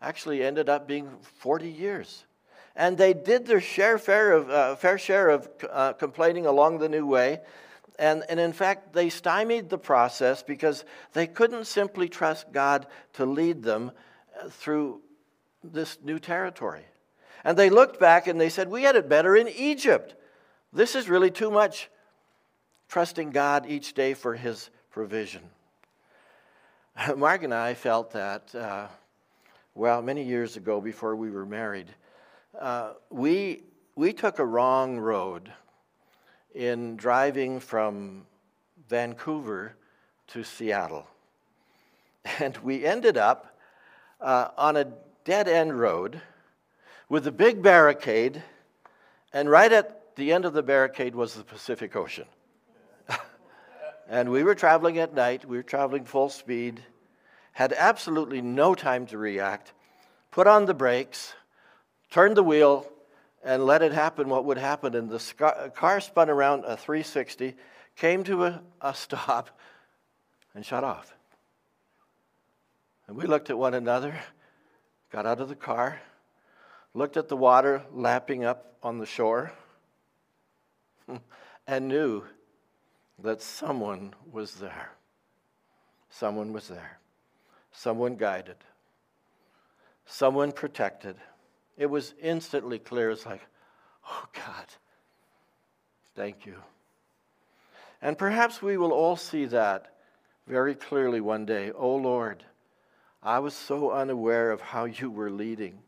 actually 0.00 0.44
ended 0.44 0.68
up 0.68 0.86
being 0.86 1.10
40 1.38 1.68
years. 1.68 2.24
And 2.76 2.96
they 2.96 3.12
did 3.12 3.46
their 3.46 3.60
share, 3.60 3.98
fair, 3.98 4.32
of, 4.32 4.50
uh, 4.50 4.76
fair 4.76 4.98
share 4.98 5.28
of 5.28 5.48
uh, 5.70 5.92
complaining 5.94 6.46
along 6.46 6.78
the 6.78 6.88
new 6.88 7.06
way. 7.06 7.40
And, 7.98 8.24
and 8.28 8.40
in 8.40 8.52
fact, 8.52 8.92
they 8.92 9.10
stymied 9.10 9.68
the 9.68 9.78
process 9.78 10.42
because 10.42 10.84
they 11.12 11.26
couldn't 11.26 11.66
simply 11.66 12.08
trust 12.08 12.52
God 12.52 12.86
to 13.14 13.26
lead 13.26 13.62
them 13.62 13.92
uh, 14.40 14.48
through 14.48 15.02
this 15.62 15.98
new 16.02 16.18
territory. 16.18 16.84
And 17.44 17.58
they 17.58 17.70
looked 17.70 18.00
back 18.00 18.26
and 18.26 18.40
they 18.40 18.48
said, 18.48 18.68
We 18.68 18.82
had 18.82 18.96
it 18.96 19.08
better 19.08 19.36
in 19.36 19.48
Egypt. 19.48 20.14
This 20.72 20.94
is 20.94 21.08
really 21.08 21.30
too 21.30 21.50
much 21.50 21.90
trusting 22.88 23.30
God 23.30 23.66
each 23.66 23.94
day 23.94 24.14
for 24.14 24.34
his 24.34 24.70
provision. 24.90 25.42
Mark 27.16 27.42
and 27.42 27.54
I 27.54 27.74
felt 27.74 28.12
that, 28.12 28.54
uh, 28.54 28.86
well, 29.74 30.02
many 30.02 30.24
years 30.24 30.56
ago 30.56 30.80
before 30.80 31.16
we 31.16 31.30
were 31.30 31.46
married, 31.46 31.88
uh, 32.58 32.92
we, 33.10 33.62
we 33.94 34.12
took 34.12 34.38
a 34.38 34.44
wrong 34.44 34.98
road 34.98 35.52
in 36.54 36.96
driving 36.96 37.60
from 37.60 38.26
Vancouver 38.88 39.76
to 40.28 40.44
Seattle. 40.44 41.06
And 42.38 42.56
we 42.58 42.84
ended 42.84 43.16
up 43.16 43.56
uh, 44.20 44.48
on 44.58 44.76
a 44.76 44.86
dead 45.24 45.48
end 45.48 45.78
road 45.78 46.20
with 47.08 47.26
a 47.26 47.32
big 47.32 47.62
barricade, 47.62 48.42
and 49.32 49.48
right 49.48 49.72
at 49.72 50.14
the 50.16 50.30
end 50.32 50.44
of 50.44 50.52
the 50.52 50.62
barricade 50.62 51.14
was 51.14 51.34
the 51.34 51.42
Pacific 51.42 51.96
Ocean. 51.96 52.26
and 54.08 54.30
we 54.30 54.42
were 54.42 54.54
traveling 54.54 54.98
at 54.98 55.14
night, 55.14 55.46
we 55.46 55.56
were 55.56 55.62
traveling 55.62 56.04
full 56.04 56.28
speed, 56.28 56.82
had 57.52 57.72
absolutely 57.72 58.42
no 58.42 58.74
time 58.74 59.06
to 59.06 59.16
react, 59.16 59.72
put 60.30 60.46
on 60.46 60.66
the 60.66 60.74
brakes, 60.74 61.32
turned 62.10 62.36
the 62.36 62.42
wheel, 62.42 62.86
and 63.42 63.64
let 63.64 63.82
it 63.82 63.92
happen 63.92 64.28
what 64.28 64.44
would 64.44 64.58
happen. 64.58 64.94
And 64.94 65.08
the 65.08 65.72
car 65.74 66.00
spun 66.00 66.28
around 66.28 66.64
a 66.64 66.76
360, 66.76 67.54
came 67.96 68.24
to 68.24 68.44
a, 68.44 68.62
a 68.80 68.94
stop, 68.94 69.50
and 70.54 70.64
shut 70.64 70.84
off. 70.84 71.14
And 73.06 73.16
we 73.16 73.26
looked 73.26 73.50
at 73.50 73.58
one 73.58 73.74
another, 73.74 74.14
got 75.10 75.26
out 75.26 75.40
of 75.40 75.48
the 75.48 75.56
car, 75.56 76.00
looked 76.94 77.16
at 77.16 77.28
the 77.28 77.36
water 77.36 77.82
lapping 77.92 78.44
up 78.44 78.76
on 78.82 78.98
the 78.98 79.06
shore, 79.06 79.52
and 81.66 81.88
knew 81.88 82.24
that 83.22 83.42
someone 83.42 84.14
was 84.30 84.54
there. 84.54 84.92
Someone 86.08 86.52
was 86.52 86.68
there. 86.68 86.98
Someone 87.72 88.16
guided. 88.16 88.56
Someone 90.06 90.52
protected. 90.52 91.16
It 91.80 91.88
was 91.88 92.12
instantly 92.20 92.78
clear. 92.78 93.08
It's 93.10 93.24
like, 93.24 93.40
oh 94.06 94.24
God, 94.34 94.66
thank 96.14 96.44
you. 96.44 96.56
And 98.02 98.18
perhaps 98.18 98.60
we 98.60 98.76
will 98.76 98.92
all 98.92 99.16
see 99.16 99.46
that 99.46 99.94
very 100.46 100.74
clearly 100.74 101.22
one 101.22 101.46
day. 101.46 101.72
Oh 101.72 101.96
Lord, 101.96 102.44
I 103.22 103.38
was 103.38 103.54
so 103.54 103.92
unaware 103.92 104.50
of 104.50 104.60
how 104.60 104.84
you 104.84 105.10
were 105.10 105.30
leading. 105.30 105.78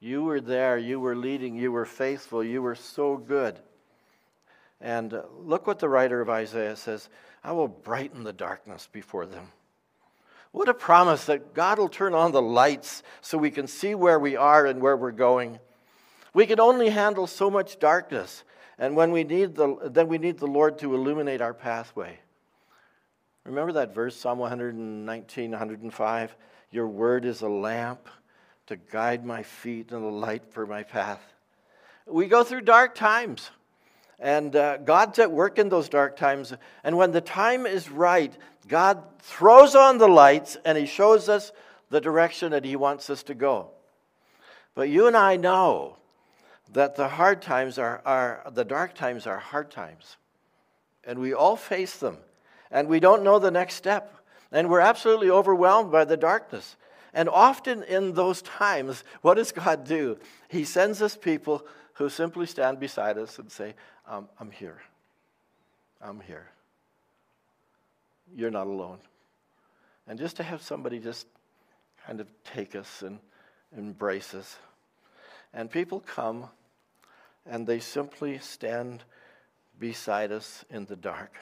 You 0.00 0.22
were 0.22 0.40
there, 0.40 0.76
you 0.76 1.00
were 1.00 1.16
leading, 1.16 1.56
you 1.56 1.72
were 1.72 1.86
faithful, 1.86 2.44
you 2.44 2.60
were 2.60 2.74
so 2.74 3.16
good. 3.16 3.58
And 4.82 5.14
uh, 5.14 5.22
look 5.38 5.66
what 5.66 5.78
the 5.78 5.88
writer 5.88 6.20
of 6.20 6.28
Isaiah 6.28 6.76
says 6.76 7.08
I 7.42 7.52
will 7.52 7.68
brighten 7.68 8.22
the 8.22 8.34
darkness 8.34 8.86
before 8.92 9.24
them. 9.24 9.48
What 10.52 10.68
a 10.68 10.74
promise 10.74 11.26
that 11.26 11.54
God 11.54 11.78
will 11.78 11.88
turn 11.88 12.14
on 12.14 12.32
the 12.32 12.42
lights 12.42 13.02
so 13.20 13.38
we 13.38 13.50
can 13.50 13.66
see 13.66 13.94
where 13.94 14.18
we 14.18 14.36
are 14.36 14.66
and 14.66 14.80
where 14.80 14.96
we're 14.96 15.12
going. 15.12 15.60
We 16.34 16.46
can 16.46 16.60
only 16.60 16.90
handle 16.90 17.26
so 17.26 17.50
much 17.50 17.78
darkness, 17.78 18.44
and 18.78 18.96
when 18.96 19.12
we 19.12 19.24
need 19.24 19.54
the, 19.54 19.76
then 19.90 20.08
we 20.08 20.18
need 20.18 20.38
the 20.38 20.46
Lord 20.46 20.78
to 20.78 20.94
illuminate 20.94 21.40
our 21.40 21.54
pathway. 21.54 22.18
Remember 23.44 23.72
that 23.72 23.94
verse, 23.94 24.16
Psalm 24.16 24.38
119, 24.38 25.50
105? 25.50 26.36
Your 26.70 26.88
word 26.88 27.24
is 27.24 27.42
a 27.42 27.48
lamp 27.48 28.08
to 28.66 28.76
guide 28.76 29.24
my 29.24 29.42
feet 29.42 29.90
and 29.92 30.04
a 30.04 30.08
light 30.08 30.52
for 30.52 30.66
my 30.66 30.82
path. 30.82 31.20
We 32.06 32.26
go 32.26 32.44
through 32.44 32.62
dark 32.62 32.94
times. 32.94 33.50
And 34.20 34.54
uh, 34.54 34.76
God's 34.76 35.18
at 35.18 35.32
work 35.32 35.58
in 35.58 35.70
those 35.70 35.88
dark 35.88 36.16
times. 36.16 36.52
And 36.84 36.96
when 36.96 37.10
the 37.10 37.22
time 37.22 37.64
is 37.64 37.90
right, 37.90 38.32
God 38.68 39.02
throws 39.20 39.74
on 39.74 39.98
the 39.98 40.08
lights 40.08 40.58
and 40.64 40.76
He 40.76 40.86
shows 40.86 41.28
us 41.28 41.52
the 41.88 42.00
direction 42.00 42.52
that 42.52 42.64
He 42.64 42.76
wants 42.76 43.08
us 43.08 43.22
to 43.24 43.34
go. 43.34 43.70
But 44.74 44.90
you 44.90 45.06
and 45.06 45.16
I 45.16 45.36
know 45.36 45.96
that 46.72 46.96
the 46.96 47.08
hard 47.08 47.42
times 47.42 47.78
are, 47.78 48.02
are 48.04 48.42
the 48.52 48.64
dark 48.64 48.94
times 48.94 49.26
are 49.26 49.38
hard 49.38 49.70
times. 49.70 50.16
And 51.04 51.18
we 51.18 51.32
all 51.32 51.56
face 51.56 51.96
them. 51.96 52.18
And 52.70 52.88
we 52.88 53.00
don't 53.00 53.24
know 53.24 53.38
the 53.38 53.50
next 53.50 53.74
step. 53.74 54.14
And 54.52 54.68
we're 54.68 54.80
absolutely 54.80 55.30
overwhelmed 55.30 55.90
by 55.90 56.04
the 56.04 56.16
darkness. 56.16 56.76
And 57.12 57.28
often 57.28 57.82
in 57.82 58.14
those 58.14 58.42
times, 58.42 59.02
what 59.22 59.34
does 59.34 59.50
God 59.50 59.84
do? 59.84 60.18
He 60.48 60.64
sends 60.64 61.02
us 61.02 61.16
people 61.16 61.66
who 62.00 62.08
simply 62.08 62.46
stand 62.46 62.80
beside 62.80 63.18
us 63.18 63.38
and 63.38 63.52
say, 63.52 63.74
um, 64.08 64.26
I'm 64.38 64.50
here. 64.50 64.78
I'm 66.00 66.18
here. 66.18 66.48
You're 68.34 68.50
not 68.50 68.66
alone. 68.66 69.00
And 70.06 70.18
just 70.18 70.36
to 70.36 70.42
have 70.42 70.62
somebody 70.62 70.98
just 70.98 71.26
kind 72.06 72.18
of 72.18 72.26
take 72.42 72.74
us 72.74 73.02
and 73.02 73.18
embrace 73.76 74.32
us. 74.32 74.56
And 75.52 75.70
people 75.70 76.00
come 76.00 76.48
and 77.44 77.66
they 77.66 77.80
simply 77.80 78.38
stand 78.38 79.04
beside 79.78 80.32
us 80.32 80.64
in 80.70 80.86
the 80.86 80.96
dark. 80.96 81.34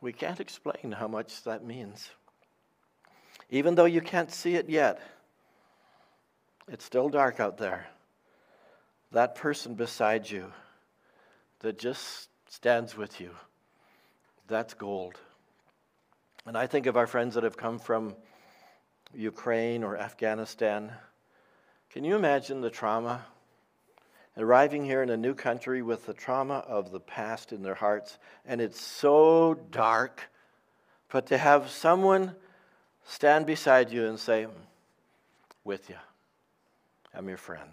We 0.00 0.12
can't 0.12 0.38
explain 0.38 0.92
how 0.92 1.08
much 1.08 1.42
that 1.42 1.64
means. 1.64 2.08
Even 3.54 3.76
though 3.76 3.84
you 3.84 4.00
can't 4.00 4.32
see 4.32 4.56
it 4.56 4.68
yet, 4.68 5.00
it's 6.66 6.84
still 6.84 7.08
dark 7.08 7.38
out 7.38 7.56
there. 7.56 7.86
That 9.12 9.36
person 9.36 9.76
beside 9.76 10.28
you 10.28 10.52
that 11.60 11.78
just 11.78 12.30
stands 12.48 12.96
with 12.96 13.20
you, 13.20 13.30
that's 14.48 14.74
gold. 14.74 15.20
And 16.44 16.58
I 16.58 16.66
think 16.66 16.86
of 16.86 16.96
our 16.96 17.06
friends 17.06 17.36
that 17.36 17.44
have 17.44 17.56
come 17.56 17.78
from 17.78 18.16
Ukraine 19.14 19.84
or 19.84 19.96
Afghanistan. 19.96 20.90
Can 21.90 22.02
you 22.02 22.16
imagine 22.16 22.60
the 22.60 22.70
trauma 22.70 23.24
arriving 24.36 24.84
here 24.84 25.00
in 25.04 25.10
a 25.10 25.16
new 25.16 25.32
country 25.32 25.80
with 25.80 26.06
the 26.06 26.12
trauma 26.12 26.64
of 26.66 26.90
the 26.90 26.98
past 26.98 27.52
in 27.52 27.62
their 27.62 27.76
hearts, 27.76 28.18
and 28.44 28.60
it's 28.60 28.80
so 28.80 29.54
dark. 29.70 30.28
But 31.08 31.26
to 31.28 31.38
have 31.38 31.70
someone 31.70 32.34
stand 33.04 33.46
beside 33.46 33.90
you 33.90 34.06
and 34.06 34.18
say, 34.18 34.44
mm, 34.44 34.50
With 35.64 35.88
you, 35.88 35.96
I'm 37.14 37.28
your 37.28 37.38
friend, 37.38 37.70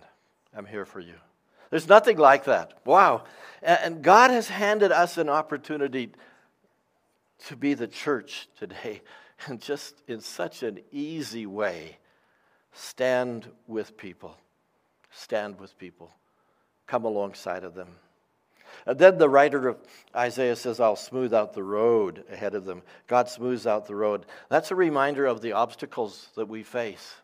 I'm 0.56 0.66
here 0.66 0.86
for 0.86 1.00
you. 1.00 1.16
There's 1.70 1.88
nothing 1.88 2.18
like 2.18 2.46
that. 2.46 2.74
Wow. 2.84 3.24
And 3.62 4.02
God 4.02 4.30
has 4.32 4.50
handed 4.50 4.92
us 4.92 5.18
an 5.18 5.30
opportunity 5.30 6.12
to 7.48 7.56
be 7.56 7.74
the 7.74 7.88
church 7.88 8.50
today, 8.60 9.02
and 9.48 9.62
just 9.62 10.02
in 10.08 10.20
such 10.20 10.64
an 10.64 10.80
easy 10.92 11.46
way, 11.46 11.98
stand 12.74 13.50
with 13.68 13.98
people. 13.98 14.38
Stand 15.12 15.60
with 15.60 15.78
people 15.78 16.12
come 16.92 17.06
alongside 17.06 17.64
of 17.64 17.74
them. 17.74 17.88
And 18.86 18.98
then 18.98 19.18
the 19.18 19.30
writer 19.30 19.68
of 19.68 19.78
Isaiah 20.16 20.56
says, 20.56 20.80
I'll 20.80 20.96
smooth 20.96 21.34
out 21.34 21.54
the 21.54 21.64
road 21.64 22.24
ahead 22.32 22.56
of 22.56 22.66
them. 22.66 22.82
God 23.08 23.30
smooths 23.30 23.68
out 23.68 23.88
the 23.88 23.96
road. 23.96 24.26
That's 24.50 24.72
a 24.72 24.76
reminder 24.76 25.26
of 25.26 25.42
the 25.42 25.54
obstacles 25.54 26.30
that 26.36 26.48
we 26.48 26.64
face. 26.64 27.16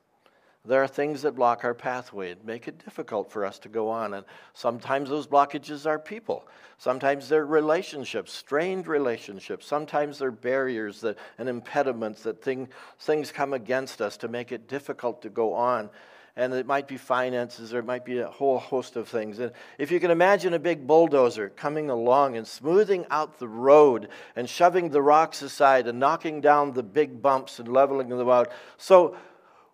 there 0.67 0.83
are 0.83 0.87
things 0.87 1.21
that 1.21 1.35
block 1.35 1.63
our 1.63 1.73
pathway 1.73 2.31
and 2.31 2.43
make 2.43 2.67
it 2.67 2.83
difficult 2.83 3.31
for 3.31 3.45
us 3.45 3.57
to 3.59 3.69
go 3.69 3.89
on. 3.89 4.13
And 4.13 4.25
sometimes 4.53 5.09
those 5.09 5.25
blockages 5.25 5.85
are 5.85 5.97
people. 5.97 6.45
Sometimes 6.77 7.29
they're 7.29 7.45
relationships, 7.45 8.33
strained 8.33 8.87
relationships. 8.87 9.65
Sometimes 9.65 10.19
they're 10.19 10.29
barriers 10.29 11.01
that, 11.01 11.17
and 11.37 11.47
impediments 11.47 12.23
that 12.23 12.43
thing, 12.43 12.67
things 12.99 13.31
come 13.31 13.53
against 13.53 14.01
us 14.01 14.17
to 14.17 14.27
make 14.27 14.51
it 14.51 14.67
difficult 14.67 15.21
to 15.21 15.29
go 15.29 15.53
on. 15.53 15.89
And 16.37 16.53
it 16.53 16.65
might 16.65 16.87
be 16.87 16.95
finances 16.95 17.73
or 17.73 17.79
it 17.79 17.85
might 17.85 18.05
be 18.05 18.19
a 18.19 18.27
whole 18.27 18.59
host 18.59 18.95
of 18.95 19.09
things. 19.09 19.39
And 19.39 19.51
if 19.77 19.91
you 19.91 19.99
can 19.99 20.11
imagine 20.11 20.53
a 20.53 20.59
big 20.59 20.87
bulldozer 20.87 21.49
coming 21.49 21.89
along 21.89 22.37
and 22.37 22.47
smoothing 22.47 23.05
out 23.11 23.39
the 23.39 23.47
road 23.49 24.07
and 24.35 24.47
shoving 24.47 24.89
the 24.89 25.01
rocks 25.01 25.41
aside 25.41 25.87
and 25.87 25.99
knocking 25.99 26.39
down 26.39 26.71
the 26.71 26.83
big 26.83 27.21
bumps 27.21 27.59
and 27.59 27.67
leveling 27.67 28.07
them 28.07 28.29
out. 28.29 28.51
So 28.77 29.17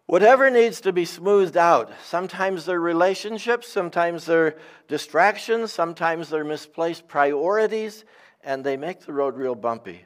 Whatever 0.06 0.49
needs 0.49 0.82
to 0.82 0.91
be 0.91 1.06
smoothed 1.06 1.56
out. 1.56 1.91
Sometimes 2.04 2.65
they're 2.65 2.80
relationships, 2.80 3.69
sometimes 3.69 4.26
they're 4.26 4.58
distractions, 4.88 5.71
sometimes 5.71 6.30
they're 6.30 6.43
misplaced 6.43 7.08
priorities, 7.08 8.04
and 8.43 8.63
they 8.63 8.76
make 8.76 9.06
the 9.06 9.13
road 9.13 9.38
real 9.38 9.56
bumpy. 9.56 10.06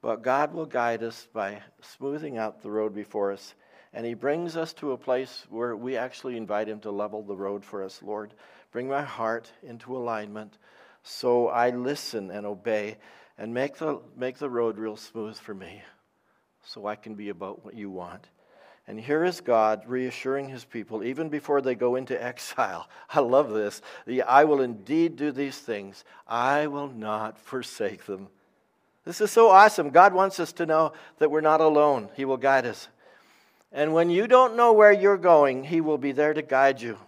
But 0.00 0.22
God 0.22 0.54
will 0.54 0.64
guide 0.64 1.02
us 1.02 1.28
by 1.32 1.60
smoothing 1.82 2.38
out 2.38 2.62
the 2.62 2.70
road 2.70 2.94
before 2.94 3.32
us. 3.32 3.54
And 3.92 4.04
He 4.04 4.14
brings 4.14 4.56
us 4.56 4.72
to 4.74 4.92
a 4.92 4.98
place 4.98 5.46
where 5.48 5.76
we 5.76 5.96
actually 5.96 6.36
invite 6.36 6.68
Him 6.68 6.80
to 6.80 6.90
level 6.90 7.22
the 7.22 7.36
road 7.36 7.64
for 7.64 7.82
us. 7.82 8.02
Lord, 8.02 8.34
bring 8.72 8.88
my 8.88 9.02
heart 9.02 9.50
into 9.62 9.96
alignment 9.96 10.58
so 11.02 11.48
I 11.48 11.70
listen 11.70 12.30
and 12.30 12.44
obey 12.46 12.98
and 13.38 13.54
make 13.54 13.76
the, 13.76 14.00
make 14.16 14.38
the 14.38 14.50
road 14.50 14.78
real 14.78 14.96
smooth 14.96 15.36
for 15.36 15.54
me 15.54 15.82
so 16.64 16.86
I 16.86 16.96
can 16.96 17.14
be 17.14 17.30
about 17.30 17.64
what 17.64 17.74
you 17.74 17.90
want. 17.90 18.28
And 18.86 18.98
here 18.98 19.24
is 19.24 19.40
God 19.40 19.82
reassuring 19.86 20.48
his 20.48 20.64
people 20.64 21.04
even 21.04 21.28
before 21.28 21.60
they 21.60 21.74
go 21.74 21.96
into 21.96 22.22
exile. 22.24 22.88
I 23.08 23.20
love 23.20 23.50
this. 23.50 23.80
The, 24.06 24.22
I 24.22 24.44
will 24.44 24.60
indeed 24.60 25.16
do 25.16 25.30
these 25.30 25.58
things, 25.58 26.04
I 26.26 26.66
will 26.66 26.88
not 26.88 27.38
forsake 27.38 28.06
them. 28.06 28.28
This 29.04 29.20
is 29.22 29.30
so 29.30 29.48
awesome. 29.48 29.90
God 29.90 30.12
wants 30.12 30.38
us 30.38 30.52
to 30.54 30.66
know 30.66 30.92
that 31.18 31.30
we're 31.30 31.40
not 31.40 31.60
alone, 31.60 32.10
He 32.16 32.24
will 32.24 32.36
guide 32.36 32.66
us. 32.66 32.88
And 33.72 33.92
when 33.92 34.10
you 34.10 34.26
don't 34.26 34.56
know 34.56 34.72
where 34.72 34.92
you're 34.92 35.18
going, 35.18 35.64
He 35.64 35.80
will 35.80 35.98
be 35.98 36.12
there 36.12 36.34
to 36.34 36.42
guide 36.42 36.80
you. 36.80 36.98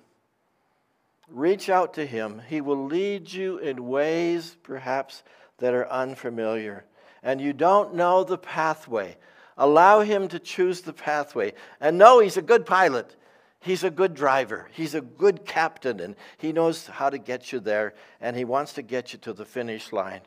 Reach 1.29 1.69
out 1.69 1.95
to 1.95 2.07
Him. 2.07 2.43
He 2.49 2.61
will 2.61 2.87
lead 2.87 3.33
you 3.33 3.59
in 3.59 3.89
ways 3.89 4.57
perhaps 4.63 5.23
that 5.59 5.75
are 5.75 5.89
unfamiliar. 5.89 6.85
And 7.23 7.41
you 7.41 7.53
don't 7.53 7.95
know 7.95 8.25
the 8.25 8.39
pathway. 8.39 9.17
Allow 9.57 10.01
him 10.01 10.27
to 10.29 10.39
choose 10.39 10.81
the 10.81 10.95
pathway. 10.95 11.53
And 11.81 11.99
know 11.99 12.19
he's 12.19 12.39
a 12.39 12.43
good 12.43 12.65
pilot. 12.65 13.15
He's 13.61 13.85
a 13.85 13.91
good 13.91 14.15
driver. 14.15 14.69
He's 14.73 14.95
a 14.95 15.03
good 15.03 15.45
captain, 15.45 16.01
and 16.01 16.17
he 16.39 16.51
knows 16.51 16.87
how 16.87 17.11
to 17.11 17.19
get 17.19 17.53
you 17.53 17.61
there, 17.61 17.93
and 18.19 18.35
he 18.35 18.47
wants 18.47 18.73
to 18.75 18.83
get 18.83 19.13
you 19.13 19.19
to 19.19 19.35
the 19.35 19.45
finish 19.45 19.93
line. 19.93 20.23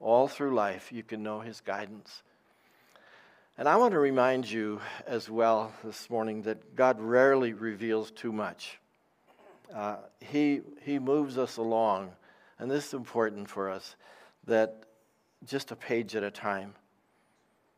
All 0.00 0.26
through 0.26 0.54
life, 0.54 0.90
you 0.90 1.02
can 1.02 1.22
know 1.22 1.40
his 1.40 1.60
guidance. 1.60 2.22
And 3.58 3.68
I 3.68 3.74
want 3.74 3.90
to 3.90 3.98
remind 3.98 4.48
you 4.48 4.80
as 5.04 5.28
well 5.28 5.72
this 5.82 6.08
morning 6.08 6.42
that 6.42 6.76
God 6.76 7.00
rarely 7.00 7.54
reveals 7.54 8.12
too 8.12 8.30
much. 8.30 8.78
Uh, 9.74 9.96
he, 10.20 10.60
he 10.82 11.00
moves 11.00 11.36
us 11.38 11.56
along, 11.56 12.12
and 12.60 12.70
this 12.70 12.86
is 12.86 12.94
important 12.94 13.50
for 13.50 13.68
us, 13.68 13.96
that 14.46 14.84
just 15.44 15.72
a 15.72 15.76
page 15.76 16.14
at 16.14 16.22
a 16.22 16.30
time. 16.30 16.72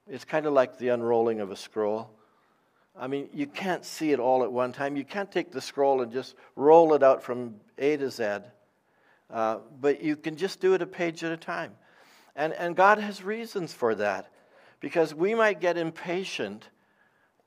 It's 0.07 0.27
kind 0.27 0.45
of 0.45 0.53
like 0.53 0.77
the 0.77 0.89
unrolling 0.89 1.41
of 1.41 1.51
a 1.51 1.57
scroll. 1.57 2.11
I 2.95 3.07
mean, 3.07 3.31
you 3.33 3.47
can't 3.47 3.83
see 3.87 4.13
it 4.13 4.21
all 4.21 4.45
at 4.45 4.53
one 4.53 4.73
time. 4.73 4.99
You 4.99 5.05
can't 5.07 5.33
take 5.33 5.51
the 5.51 5.63
scroll 5.63 6.03
and 6.03 6.13
just 6.13 6.35
roll 6.57 6.93
it 6.93 7.03
out 7.03 7.23
from 7.23 7.55
A 7.79 7.97
to 7.97 8.11
Z, 8.11 8.41
uh, 9.31 9.59
but 9.81 10.03
you 10.03 10.17
can 10.17 10.37
just 10.37 10.61
do 10.61 10.75
it 10.75 10.83
a 10.83 10.87
page 10.87 11.25
at 11.25 11.33
a 11.33 11.39
time. 11.39 11.73
And, 12.37 12.53
and 12.53 12.77
God 12.77 12.99
has 12.99 13.25
reasons 13.25 13.73
for 13.73 13.95
that 13.95 14.31
because 14.81 15.15
we 15.15 15.35
might 15.35 15.61
get 15.61 15.77
impatient 15.77 16.69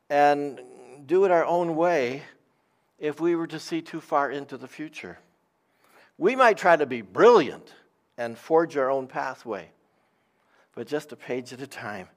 and 0.09 0.59
do 1.05 1.25
it 1.25 1.31
our 1.31 1.45
own 1.45 1.75
way 1.75 2.23
if 2.99 3.19
we 3.19 3.35
were 3.35 3.47
to 3.47 3.59
see 3.59 3.81
too 3.81 3.99
far 3.99 4.31
into 4.31 4.57
the 4.57 4.67
future. 4.67 5.17
We 6.17 6.35
might 6.35 6.57
try 6.57 6.75
to 6.75 6.85
be 6.85 7.01
brilliant 7.01 7.73
and 8.17 8.37
forge 8.37 8.77
our 8.77 8.89
own 8.89 9.07
pathway, 9.07 9.69
but 10.75 10.87
just 10.87 11.11
a 11.11 11.15
page 11.15 11.51
at 11.51 11.61
a 11.61 11.67
time. 11.67 12.07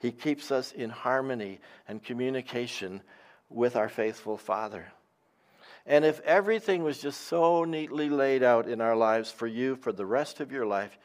He 0.00 0.10
keeps 0.10 0.50
us 0.50 0.72
in 0.72 0.90
harmony 0.90 1.60
and 1.88 2.02
communication 2.02 3.00
with 3.48 3.76
our 3.76 3.88
faithful 3.88 4.36
Father. 4.36 4.92
And 5.86 6.04
if 6.04 6.20
everything 6.20 6.82
was 6.82 6.98
just 6.98 7.22
so 7.22 7.64
neatly 7.64 8.08
laid 8.08 8.42
out 8.42 8.68
in 8.68 8.80
our 8.80 8.96
lives 8.96 9.30
for 9.30 9.46
you 9.46 9.76
for 9.76 9.92
the 9.92 10.06
rest 10.06 10.40
of 10.40 10.50
your 10.50 10.66
life, 10.66 10.98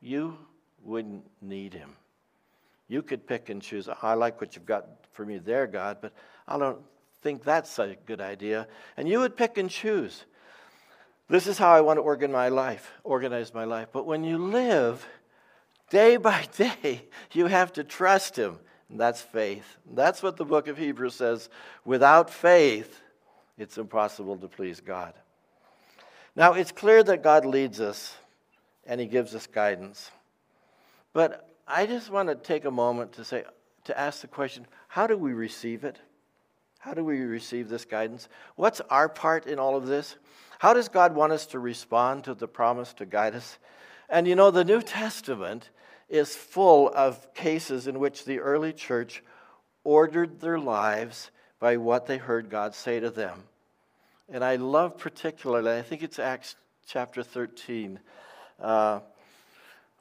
you 0.00 0.38
wouldn't 0.82 1.24
need 1.42 1.74
Him. 1.74 1.96
You 2.88 3.02
could 3.02 3.26
pick 3.26 3.48
and 3.48 3.60
choose. 3.60 3.88
I 4.02 4.14
like 4.14 4.40
what 4.40 4.54
you've 4.54 4.66
got 4.66 4.86
for 5.12 5.24
me 5.24 5.38
there, 5.38 5.66
God, 5.66 5.98
but 6.00 6.12
I 6.46 6.58
don't 6.58 6.78
think 7.22 7.42
that's 7.42 7.78
a 7.78 7.96
good 8.06 8.20
idea. 8.20 8.68
And 8.96 9.08
you 9.08 9.20
would 9.20 9.36
pick 9.36 9.58
and 9.58 9.68
choose. 9.68 10.24
This 11.28 11.46
is 11.46 11.58
how 11.58 11.72
I 11.72 11.80
want 11.80 11.96
to 11.96 12.02
organize 12.02 12.32
my 12.32 12.48
life, 12.48 12.92
organize 13.02 13.52
my 13.52 13.64
life. 13.64 13.88
But 13.92 14.06
when 14.06 14.22
you 14.22 14.38
live 14.38 15.06
Day 15.90 16.16
by 16.16 16.46
day, 16.56 17.02
you 17.32 17.46
have 17.46 17.72
to 17.74 17.84
trust 17.84 18.36
Him. 18.36 18.58
And 18.88 19.00
that's 19.00 19.20
faith. 19.20 19.76
That's 19.92 20.22
what 20.22 20.36
the 20.36 20.44
book 20.44 20.68
of 20.68 20.78
Hebrews 20.78 21.14
says. 21.14 21.48
Without 21.84 22.30
faith, 22.30 23.00
it's 23.58 23.78
impossible 23.78 24.36
to 24.38 24.48
please 24.48 24.80
God. 24.80 25.14
Now, 26.34 26.52
it's 26.52 26.72
clear 26.72 27.02
that 27.04 27.22
God 27.22 27.44
leads 27.44 27.80
us 27.80 28.14
and 28.84 29.00
He 29.00 29.06
gives 29.06 29.34
us 29.34 29.46
guidance. 29.46 30.10
But 31.12 31.48
I 31.66 31.86
just 31.86 32.10
want 32.10 32.28
to 32.28 32.34
take 32.34 32.64
a 32.64 32.70
moment 32.70 33.12
to 33.14 33.24
say, 33.24 33.44
to 33.84 33.98
ask 33.98 34.20
the 34.20 34.28
question 34.28 34.66
how 34.88 35.06
do 35.06 35.16
we 35.16 35.32
receive 35.32 35.84
it? 35.84 35.98
How 36.78 36.94
do 36.94 37.04
we 37.04 37.20
receive 37.20 37.68
this 37.68 37.84
guidance? 37.84 38.28
What's 38.54 38.80
our 38.82 39.08
part 39.08 39.46
in 39.46 39.58
all 39.58 39.76
of 39.76 39.86
this? 39.86 40.16
How 40.58 40.72
does 40.72 40.88
God 40.88 41.14
want 41.14 41.32
us 41.32 41.46
to 41.46 41.58
respond 41.58 42.24
to 42.24 42.34
the 42.34 42.46
promise 42.48 42.92
to 42.94 43.06
guide 43.06 43.34
us? 43.34 43.58
And 44.08 44.28
you 44.28 44.36
know, 44.36 44.50
the 44.50 44.64
New 44.64 44.80
Testament 44.80 45.70
is 46.08 46.36
full 46.36 46.90
of 46.94 47.34
cases 47.34 47.86
in 47.88 47.98
which 47.98 48.24
the 48.24 48.38
early 48.38 48.72
church 48.72 49.22
ordered 49.82 50.40
their 50.40 50.58
lives 50.58 51.30
by 51.58 51.76
what 51.76 52.06
they 52.06 52.18
heard 52.18 52.50
God 52.50 52.74
say 52.74 53.00
to 53.00 53.10
them. 53.10 53.42
And 54.28 54.44
I 54.44 54.56
love 54.56 54.98
particularly, 54.98 55.78
I 55.78 55.82
think 55.82 56.02
it's 56.02 56.18
Acts 56.18 56.56
chapter 56.86 57.22
13, 57.22 57.98
uh, 58.60 59.00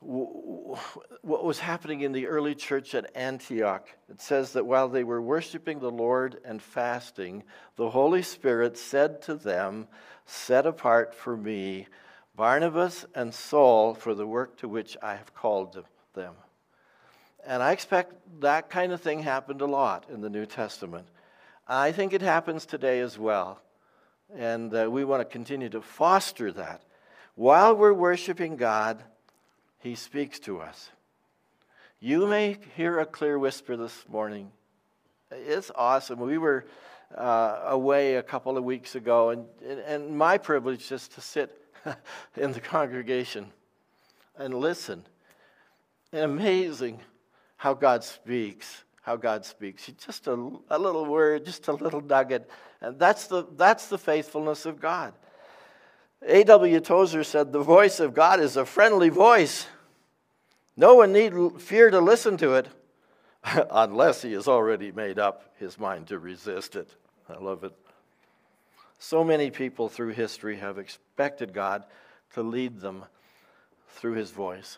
what 0.06 1.44
was 1.44 1.58
happening 1.58 2.02
in 2.02 2.12
the 2.12 2.28
early 2.28 2.54
church 2.54 2.94
at 2.94 3.16
Antioch. 3.16 3.88
It 4.10 4.22
says 4.22 4.54
that 4.54 4.66
while 4.66 4.88
they 4.88 5.04
were 5.04 5.22
worshiping 5.22 5.80
the 5.80 5.90
Lord 5.90 6.38
and 6.46 6.62
fasting, 6.62 7.44
the 7.76 7.90
Holy 7.90 8.22
Spirit 8.22 8.78
said 8.78 9.24
to 9.24 9.36
them, 9.36 9.88
Set 10.26 10.68
apart 10.68 11.16
for 11.16 11.36
me 11.36 11.88
Barnabas 12.36 13.06
and 13.16 13.34
Saul 13.34 13.96
for 13.96 14.14
the 14.14 14.28
work 14.28 14.58
to 14.58 14.68
which 14.68 14.96
I 15.02 15.16
have 15.16 15.34
called 15.34 15.84
them. 16.14 16.36
And 17.46 17.64
I 17.64 17.72
expect 17.72 18.14
that 18.42 18.70
kind 18.70 18.92
of 18.92 19.02
thing 19.02 19.24
happened 19.24 19.62
a 19.62 19.66
lot 19.66 20.06
in 20.12 20.22
the 20.22 20.30
New 20.30 20.46
Testament. 20.46 21.08
I 21.68 21.92
think 21.92 22.14
it 22.14 22.22
happens 22.22 22.66
today 22.66 23.00
as 23.00 23.18
well. 23.18 23.60
And 24.36 24.76
uh, 24.76 24.88
we 24.90 25.04
want 25.04 25.22
to 25.22 25.26
continue 25.26 25.70
to 25.70 25.82
foster 25.82 26.52
that. 26.52 26.84
While 27.36 27.76
we're 27.76 27.94
worshiping 27.94 28.56
God, 28.56 29.04
He 29.86 29.94
speaks 29.94 30.40
to 30.40 30.62
us. 30.62 30.90
You 32.00 32.26
may 32.26 32.58
hear 32.76 32.98
a 32.98 33.06
clear 33.06 33.38
whisper 33.38 33.78
this 33.78 34.04
morning. 34.10 34.50
It's 35.30 35.70
awesome. 35.76 36.20
We 36.20 36.40
were 36.40 36.66
uh, 37.16 37.60
away 37.68 38.16
a 38.16 38.24
couple 38.24 38.58
of 38.58 38.64
weeks 38.64 38.96
ago, 38.96 39.30
and, 39.30 39.46
and 39.86 40.18
my 40.18 40.40
privilege 40.40 40.90
just 40.90 41.14
to 41.14 41.22
sit 41.22 41.62
in 42.36 42.52
the 42.52 42.60
congregation 42.60 43.52
and 44.40 44.56
listen. 44.56 45.06
And 46.12 46.24
amazing 46.24 47.00
how 47.56 47.76
God 47.76 48.04
speaks, 48.04 48.86
how 49.04 49.18
God 49.18 49.46
speaks. 49.46 49.86
Just 50.04 50.26
a, 50.26 50.34
a 50.72 50.80
little 50.80 51.06
word, 51.06 51.46
just 51.46 51.68
a 51.68 51.74
little 51.74 52.02
nugget. 52.02 52.50
And 52.82 52.98
that's 52.98 53.28
the, 53.28 53.46
that's 53.56 53.88
the 53.90 54.00
faithfulness 54.00 54.66
of 54.66 54.82
God. 54.82 55.14
A.W. 56.28 56.80
Tozer 56.80 57.24
said, 57.24 57.52
The 57.52 57.62
voice 57.62 58.00
of 58.00 58.16
God 58.16 58.40
is 58.40 58.58
a 58.58 58.66
friendly 58.66 59.10
voice. 59.10 59.68
No 60.78 60.96
one 60.96 61.14
need 61.14 61.34
fear 61.60 61.90
to 61.90 62.00
listen 62.00 62.38
to 62.38 62.56
it 62.56 62.68
unless 63.72 64.22
he 64.22 64.34
has 64.34 64.48
already 64.48 64.92
made 64.92 65.20
up 65.20 65.54
his 65.58 65.80
mind 65.80 66.08
to 66.08 66.20
resist 66.20 66.76
it. 66.76 66.90
I 67.30 67.38
love 67.38 67.64
it. 67.64 67.74
So 69.00 69.24
many 69.24 69.52
people 69.52 69.90
through 69.90 70.10
history 70.10 70.58
have 70.58 70.78
expected 70.78 71.54
God 71.54 71.86
to 72.34 72.44
lead 72.44 72.80
them 72.80 73.06
through 73.90 74.14
his 74.14 74.32
voice. 74.32 74.78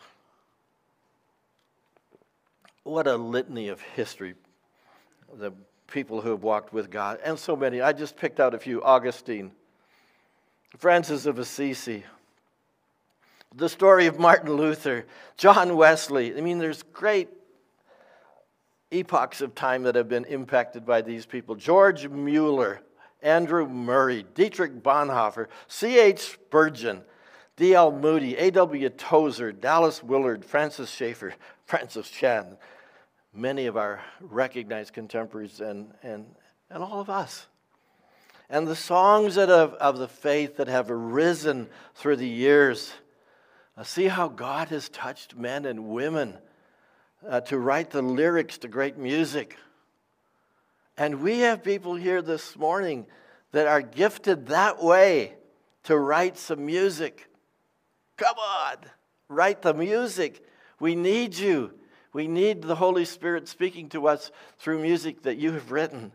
What 2.84 3.06
a 3.06 3.16
litany 3.16 3.68
of 3.68 3.80
history 3.80 4.34
the 5.34 5.52
people 5.88 6.20
who 6.20 6.30
have 6.30 6.42
walked 6.42 6.72
with 6.72 6.90
God, 6.90 7.18
and 7.24 7.38
so 7.38 7.56
many. 7.56 7.80
I 7.80 7.92
just 7.92 8.16
picked 8.16 8.40
out 8.40 8.54
a 8.54 8.58
few 8.58 8.82
Augustine, 8.82 9.52
Francis 10.78 11.26
of 11.26 11.38
Assisi, 11.38 12.04
the 13.54 13.68
story 13.68 14.06
of 14.06 14.18
Martin 14.18 14.52
Luther, 14.52 15.06
John 15.36 15.76
Wesley. 15.76 16.36
I 16.36 16.40
mean, 16.40 16.58
there's 16.58 16.82
great 16.82 17.28
epochs 18.90 19.40
of 19.40 19.54
time 19.54 19.82
that 19.82 19.94
have 19.94 20.08
been 20.08 20.24
impacted 20.24 20.84
by 20.86 21.02
these 21.02 21.26
people. 21.26 21.54
George 21.54 22.08
Mueller, 22.08 22.80
Andrew 23.22 23.66
Murray, 23.66 24.24
Dietrich 24.34 24.82
Bonhoeffer, 24.82 25.48
C.H. 25.66 26.20
Spurgeon, 26.20 27.02
D.L. 27.56 27.92
Moody, 27.92 28.36
A.W. 28.36 28.88
Tozer, 28.90 29.52
Dallas 29.52 30.02
Willard, 30.02 30.44
Francis 30.44 30.90
Schaeffer, 30.90 31.34
Francis 31.66 32.08
Chan, 32.08 32.56
many 33.34 33.66
of 33.66 33.76
our 33.76 34.00
recognized 34.20 34.92
contemporaries 34.92 35.60
and, 35.60 35.92
and, 36.02 36.26
and 36.70 36.82
all 36.82 37.00
of 37.00 37.10
us. 37.10 37.46
And 38.50 38.66
the 38.66 38.76
songs 38.76 39.34
that 39.34 39.50
have, 39.50 39.74
of 39.74 39.98
the 39.98 40.08
faith 40.08 40.56
that 40.56 40.68
have 40.68 40.90
arisen 40.90 41.68
through 41.94 42.16
the 42.16 42.28
years. 42.28 42.92
See 43.84 44.08
how 44.08 44.28
God 44.28 44.68
has 44.68 44.88
touched 44.88 45.36
men 45.36 45.64
and 45.64 45.88
women 45.88 46.36
uh, 47.28 47.40
to 47.42 47.58
write 47.58 47.90
the 47.90 48.02
lyrics 48.02 48.58
to 48.58 48.68
great 48.68 48.98
music. 48.98 49.56
And 50.96 51.22
we 51.22 51.40
have 51.40 51.62
people 51.62 51.94
here 51.94 52.20
this 52.20 52.56
morning 52.56 53.06
that 53.52 53.68
are 53.68 53.80
gifted 53.80 54.48
that 54.48 54.82
way 54.82 55.34
to 55.84 55.96
write 55.96 56.36
some 56.36 56.66
music. 56.66 57.28
Come 58.16 58.36
on, 58.36 58.76
write 59.28 59.62
the 59.62 59.74
music. 59.74 60.44
We 60.80 60.96
need 60.96 61.36
you. 61.36 61.72
We 62.12 62.26
need 62.26 62.62
the 62.62 62.74
Holy 62.74 63.04
Spirit 63.04 63.46
speaking 63.46 63.88
to 63.90 64.08
us 64.08 64.32
through 64.58 64.80
music 64.80 65.22
that 65.22 65.36
you 65.36 65.52
have 65.52 65.70
written. 65.70 66.12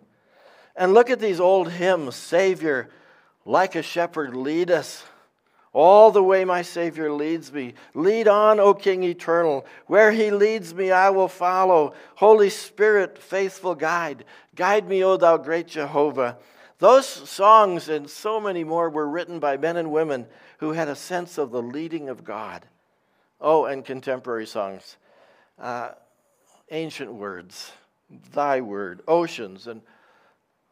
And 0.75 0.93
look 0.93 1.09
at 1.09 1.19
these 1.19 1.39
old 1.39 1.71
hymns 1.71 2.15
Savior, 2.15 2.89
like 3.45 3.75
a 3.75 3.81
shepherd, 3.81 4.35
lead 4.35 4.69
us. 4.69 5.03
All 5.73 6.11
the 6.11 6.23
way 6.23 6.45
my 6.45 6.61
Savior 6.61 7.11
leads 7.11 7.51
me. 7.51 7.73
Lead 7.95 8.27
on, 8.27 8.59
O 8.59 8.75
King 8.75 9.03
eternal. 9.03 9.65
Where 9.87 10.11
he 10.11 10.29
leads 10.29 10.73
me, 10.73 10.91
I 10.91 11.09
will 11.09 11.27
follow. 11.27 11.95
Holy 12.15 12.51
Spirit, 12.51 13.17
faithful 13.17 13.73
guide. 13.73 14.23
Guide 14.55 14.87
me, 14.87 15.03
O 15.03 15.17
thou 15.17 15.37
great 15.37 15.67
Jehovah. 15.67 16.37
Those 16.77 17.07
songs 17.07 17.89
and 17.89 18.07
so 18.07 18.39
many 18.39 18.63
more 18.63 18.89
were 18.89 19.09
written 19.09 19.39
by 19.39 19.57
men 19.57 19.77
and 19.77 19.91
women 19.91 20.27
who 20.59 20.73
had 20.73 20.87
a 20.89 20.95
sense 20.95 21.39
of 21.39 21.49
the 21.49 21.61
leading 21.61 22.07
of 22.07 22.23
God. 22.23 22.67
Oh, 23.41 23.65
and 23.65 23.83
contemporary 23.83 24.45
songs. 24.45 24.97
Uh, 25.57 25.91
ancient 26.69 27.11
words, 27.11 27.71
thy 28.31 28.61
word, 28.61 29.01
oceans, 29.07 29.65
and 29.65 29.81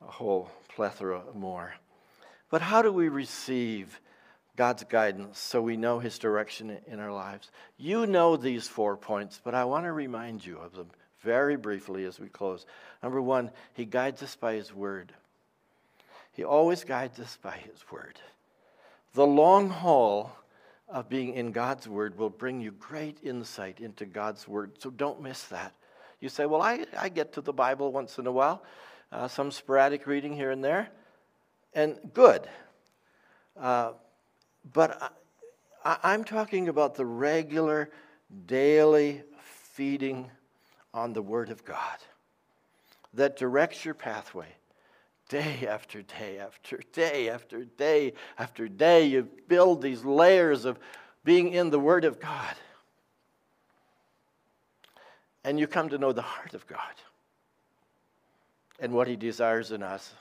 a 0.02 0.12
whole 0.12 0.52
plethora 0.76 1.24
more. 1.34 1.74
But 2.50 2.62
how 2.62 2.82
do 2.82 2.92
we 2.92 3.10
receive 3.10 4.00
God's 4.62 4.84
guidance 4.84 5.40
so 5.40 5.60
we 5.60 5.76
know 5.76 5.98
His 5.98 6.20
direction 6.20 6.78
in 6.86 7.00
our 7.00 7.12
lives. 7.12 7.50
You 7.80 8.06
know 8.06 8.38
these 8.38 8.68
four 8.68 8.96
points, 8.96 9.42
but 9.44 9.56
I 9.56 9.66
want 9.66 9.86
to 9.86 9.92
remind 9.92 10.46
you 10.46 10.60
of 10.60 10.76
them 10.76 10.92
very 11.22 11.56
briefly 11.56 12.06
as 12.06 12.20
we 12.20 12.28
close. 12.28 12.68
Number 13.02 13.20
one, 13.20 13.50
He 13.74 13.86
guides 13.86 14.22
us 14.22 14.36
by 14.36 14.54
His 14.54 14.72
Word. 14.72 15.14
He 16.34 16.44
always 16.44 16.84
guides 16.84 17.20
us 17.20 17.40
by 17.42 17.58
His 17.58 17.84
Word. 17.92 18.20
The 19.16 19.26
long 19.26 19.72
haul 19.72 20.32
of 20.88 21.10
being 21.10 21.34
in 21.34 21.54
God's 21.54 21.88
Word 21.88 22.16
will 22.16 22.30
bring 22.30 22.62
you 22.62 22.70
great 22.70 23.18
insight 23.24 23.80
into 23.80 24.06
God's 24.06 24.48
Word, 24.48 24.74
so 24.78 24.92
don't 24.92 25.24
miss 25.24 25.44
that. 25.46 25.74
You 26.20 26.30
say, 26.30 26.46
Well, 26.46 26.62
I, 26.62 26.86
I 26.96 27.10
get 27.10 27.34
to 27.34 27.42
the 27.42 27.52
Bible 27.52 27.92
once 27.92 28.20
in 28.20 28.28
a 28.28 28.32
while, 28.32 28.62
uh, 29.12 29.28
some 29.28 29.50
sporadic 29.50 30.06
reading 30.06 30.36
here 30.36 30.52
and 30.52 30.64
there, 30.64 30.90
and 31.74 31.98
good. 32.14 32.48
Uh, 33.60 33.94
but 34.74 35.14
I, 35.84 36.14
am 36.14 36.24
talking 36.24 36.68
about 36.68 36.96
the 36.96 37.06
regular, 37.06 37.90
daily 38.46 39.24
feeding 39.74 40.30
on 40.94 41.14
the 41.14 41.22
Word 41.22 41.50
of 41.50 41.66
God 41.66 41.98
that 43.14 43.38
directs 43.38 43.84
your 43.84 43.94
pathway 43.94 44.48
day 45.30 45.66
after 45.68 46.02
day 46.02 46.40
after 46.40 46.80
day 46.92 47.30
after 47.30 47.64
day 47.66 48.14
after 48.38 48.68
day. 48.68 49.06
You 49.06 49.30
build 49.48 49.82
these 49.82 50.04
layers 50.04 50.66
of 50.66 50.78
being 51.24 51.54
in 51.54 51.70
the 51.70 51.80
Word 51.80 52.06
of 52.06 52.20
God. 52.20 52.56
And 55.44 55.60
you 55.60 55.68
come 55.68 55.90
to 55.90 55.98
know 55.98 56.12
the 56.12 56.22
heart 56.22 56.54
of 56.54 56.68
God 56.68 56.80
and 58.80 58.94
what 58.94 59.08
He 59.08 59.16
desires 59.16 59.72
in 59.72 59.82
us 59.82 60.14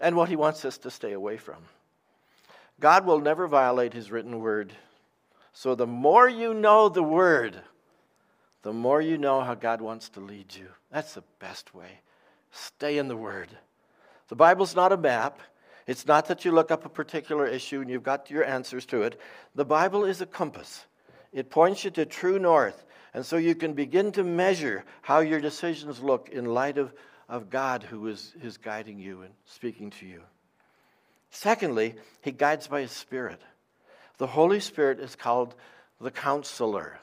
and 0.00 0.16
what 0.16 0.28
He 0.28 0.36
wants 0.36 0.64
us 0.64 0.78
to 0.78 0.90
stay 0.90 1.12
away 1.12 1.36
from. 1.36 1.62
God 2.80 3.06
will 3.06 3.20
never 3.20 3.46
violate 3.46 3.94
his 3.94 4.10
written 4.10 4.40
word. 4.40 4.72
So 5.52 5.74
the 5.74 5.86
more 5.86 6.28
you 6.28 6.52
know 6.52 6.88
the 6.88 7.02
word, 7.02 7.60
the 8.62 8.72
more 8.72 9.00
you 9.00 9.16
know 9.16 9.40
how 9.40 9.54
God 9.54 9.80
wants 9.80 10.08
to 10.10 10.20
lead 10.20 10.54
you. 10.54 10.68
That's 10.90 11.14
the 11.14 11.24
best 11.38 11.74
way. 11.74 12.00
Stay 12.50 12.98
in 12.98 13.08
the 13.08 13.16
word. 13.16 13.48
The 14.28 14.36
Bible's 14.36 14.74
not 14.74 14.92
a 14.92 14.96
map. 14.96 15.40
It's 15.86 16.06
not 16.06 16.26
that 16.26 16.44
you 16.44 16.52
look 16.52 16.70
up 16.70 16.84
a 16.84 16.88
particular 16.88 17.46
issue 17.46 17.80
and 17.80 17.88
you've 17.88 18.02
got 18.02 18.30
your 18.30 18.44
answers 18.44 18.84
to 18.86 19.02
it. 19.02 19.20
The 19.54 19.64
Bible 19.64 20.04
is 20.04 20.20
a 20.20 20.26
compass. 20.26 20.84
It 21.32 21.48
points 21.48 21.84
you 21.84 21.90
to 21.92 22.04
true 22.04 22.38
north. 22.38 22.84
And 23.14 23.24
so 23.24 23.36
you 23.36 23.54
can 23.54 23.72
begin 23.72 24.12
to 24.12 24.24
measure 24.24 24.84
how 25.00 25.20
your 25.20 25.40
decisions 25.40 26.02
look 26.02 26.28
in 26.28 26.44
light 26.44 26.76
of, 26.76 26.92
of 27.28 27.48
God 27.48 27.82
who 27.82 28.08
is, 28.08 28.34
is 28.42 28.58
guiding 28.58 28.98
you 28.98 29.22
and 29.22 29.32
speaking 29.44 29.90
to 29.90 30.06
you. 30.06 30.22
Secondly, 31.36 31.94
he 32.22 32.32
guides 32.32 32.66
by 32.66 32.80
his 32.80 32.90
Spirit. 32.90 33.42
The 34.16 34.26
Holy 34.26 34.58
Spirit 34.58 34.98
is 34.98 35.14
called 35.14 35.54
the 36.00 36.10
counselor, 36.10 36.98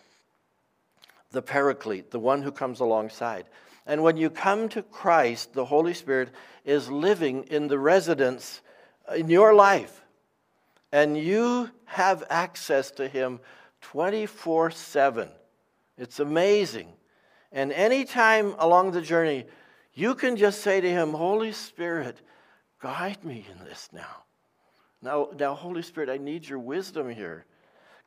the 1.30 1.44
paraclete, 1.44 2.10
the 2.10 2.20
one 2.20 2.42
who 2.42 2.52
comes 2.52 2.80
alongside. 2.80 3.46
And 3.86 4.02
when 4.02 4.18
you 4.18 4.32
come 4.32 4.70
to 4.70 4.82
Christ, 4.82 5.54
the 5.54 5.66
Holy 5.66 5.94
Spirit 5.94 6.30
is 6.66 6.90
living 6.90 7.44
in 7.52 7.68
the 7.68 7.78
residence 7.78 8.62
in 9.16 9.30
your 9.30 9.54
life. 9.54 10.02
And 10.92 11.16
you 11.16 11.70
have 11.86 12.24
access 12.32 12.90
to 12.94 13.08
him 13.08 13.40
24 13.82 14.72
7. 14.72 15.30
It's 16.00 16.20
amazing. 16.20 16.88
And 17.52 17.72
anytime 17.72 18.56
along 18.58 18.94
the 18.94 19.02
journey, 19.02 19.46
you 19.94 20.16
can 20.16 20.38
just 20.38 20.62
say 20.62 20.82
to 20.82 20.90
him, 20.90 21.12
Holy 21.12 21.52
Spirit, 21.52 22.18
guide 22.84 23.24
me 23.24 23.46
in 23.50 23.64
this 23.64 23.88
now. 23.94 24.26
Now, 25.02 25.30
now, 25.40 25.56
Holy 25.56 25.82
Spirit, 25.82 26.10
I 26.10 26.18
need 26.18 26.48
your 26.48 26.60
wisdom 26.60 27.10
here. 27.10 27.46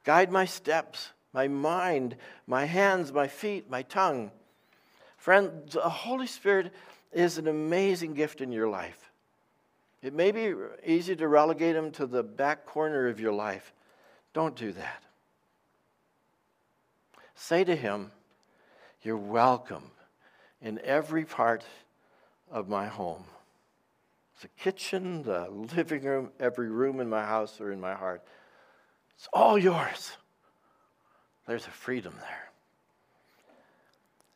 Guide 0.05 0.31
my 0.31 0.45
steps, 0.45 1.13
my 1.33 1.49
mind, 1.49 2.15
my 2.47 2.67
hands, 2.67 3.11
my 3.11 3.27
feet, 3.27 3.71
my 3.71 3.83
tongue. 3.83 4.31
Friend, 5.17 5.51
the 5.71 5.81
Holy 5.81 6.27
Spirit 6.27 6.75
is 7.11 7.39
an 7.39 7.49
amazing 7.49 8.13
gift 8.13 8.43
in 8.43 8.53
your 8.53 8.69
life. 8.69 9.11
It 10.03 10.13
may 10.13 10.31
be 10.31 10.53
easy 10.85 11.17
to 11.17 11.27
relegate 11.27 11.75
him 11.75 11.91
to 11.93 12.07
the 12.07 12.23
back 12.23 12.67
corner 12.67 13.09
of 13.09 13.19
your 13.19 13.33
life. 13.33 13.73
Don't 14.35 14.55
do 14.55 14.73
that. 14.73 15.03
Say 17.35 17.65
to 17.65 17.75
him, 17.75 18.11
You're 19.03 19.17
welcome 19.17 19.91
in 20.61 20.79
every 20.85 21.25
part 21.25 21.65
of 22.51 22.69
my 22.69 22.87
home 22.89 23.25
the 24.43 24.49
kitchen, 24.49 25.23
the 25.23 25.49
living 25.51 26.03
room, 26.03 26.31
every 26.39 26.71
room 26.71 27.01
in 27.01 27.09
my 27.09 27.25
house 27.25 27.61
or 27.61 27.73
in 27.73 27.81
my 27.81 27.95
heart. 27.95 28.23
It's 29.17 29.29
all 29.33 29.59
yours. 29.59 30.13
There's 31.47 31.67
a 31.67 31.71
freedom 31.71 32.15
there. 32.21 32.51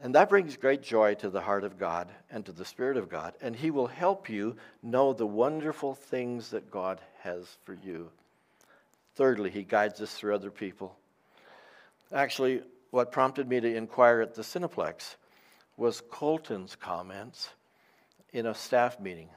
And 0.02 0.14
that 0.14 0.30
brings 0.30 0.56
great 0.56 0.82
joy 0.82 1.14
to 1.16 1.28
the 1.28 1.42
heart 1.42 1.64
of 1.64 1.78
God 1.78 2.08
and 2.30 2.46
to 2.46 2.52
the 2.52 2.64
Spirit 2.64 2.96
of 2.96 3.10
God. 3.10 3.34
And 3.42 3.54
He 3.54 3.70
will 3.70 3.88
help 3.88 4.30
you 4.30 4.56
know 4.82 5.12
the 5.12 5.26
wonderful 5.26 5.94
things 5.94 6.50
that 6.50 6.70
God 6.70 7.00
has 7.22 7.58
for 7.64 7.74
you. 7.74 8.10
Thirdly, 9.16 9.50
He 9.50 9.62
guides 9.62 10.00
us 10.00 10.14
through 10.14 10.34
other 10.34 10.50
people. 10.50 10.96
Actually, 12.12 12.62
what 12.90 13.12
prompted 13.12 13.46
me 13.46 13.60
to 13.60 13.76
inquire 13.76 14.22
at 14.22 14.34
the 14.34 14.42
Cineplex 14.42 15.16
was 15.76 16.00
Colton's 16.10 16.74
comments 16.74 17.50
in 18.32 18.46
a 18.46 18.54
staff 18.54 18.98
meeting 18.98 19.28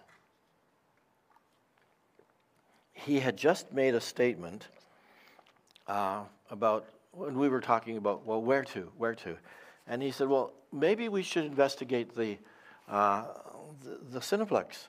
he 3.05 3.19
had 3.19 3.37
just 3.37 3.71
made 3.71 3.95
a 3.95 4.01
statement 4.01 4.67
uh, 5.87 6.21
about 6.49 6.85
when 7.11 7.37
we 7.37 7.49
were 7.49 7.61
talking 7.61 7.97
about, 7.97 8.25
well, 8.25 8.41
where 8.41 8.63
to, 8.63 8.91
where 8.97 9.15
to. 9.15 9.37
And 9.87 10.01
he 10.01 10.11
said, 10.11 10.27
well, 10.27 10.53
maybe 10.71 11.09
we 11.09 11.21
should 11.21 11.45
investigate 11.45 12.15
the, 12.15 12.37
uh, 12.89 13.25
the, 13.83 13.99
the 14.11 14.19
Cineplex. 14.19 14.87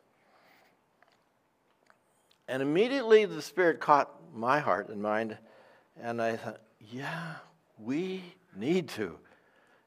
And 2.49 2.63
immediately 2.63 3.25
the 3.25 3.43
Spirit 3.43 3.81
caught 3.81 4.11
my 4.35 4.59
heart 4.59 4.89
and 4.89 5.03
mind, 5.03 5.37
and 6.01 6.21
I 6.21 6.37
thought, 6.37 6.61
yeah, 6.81 7.35
we 7.79 8.23
need 8.57 8.89
to. 8.91 9.19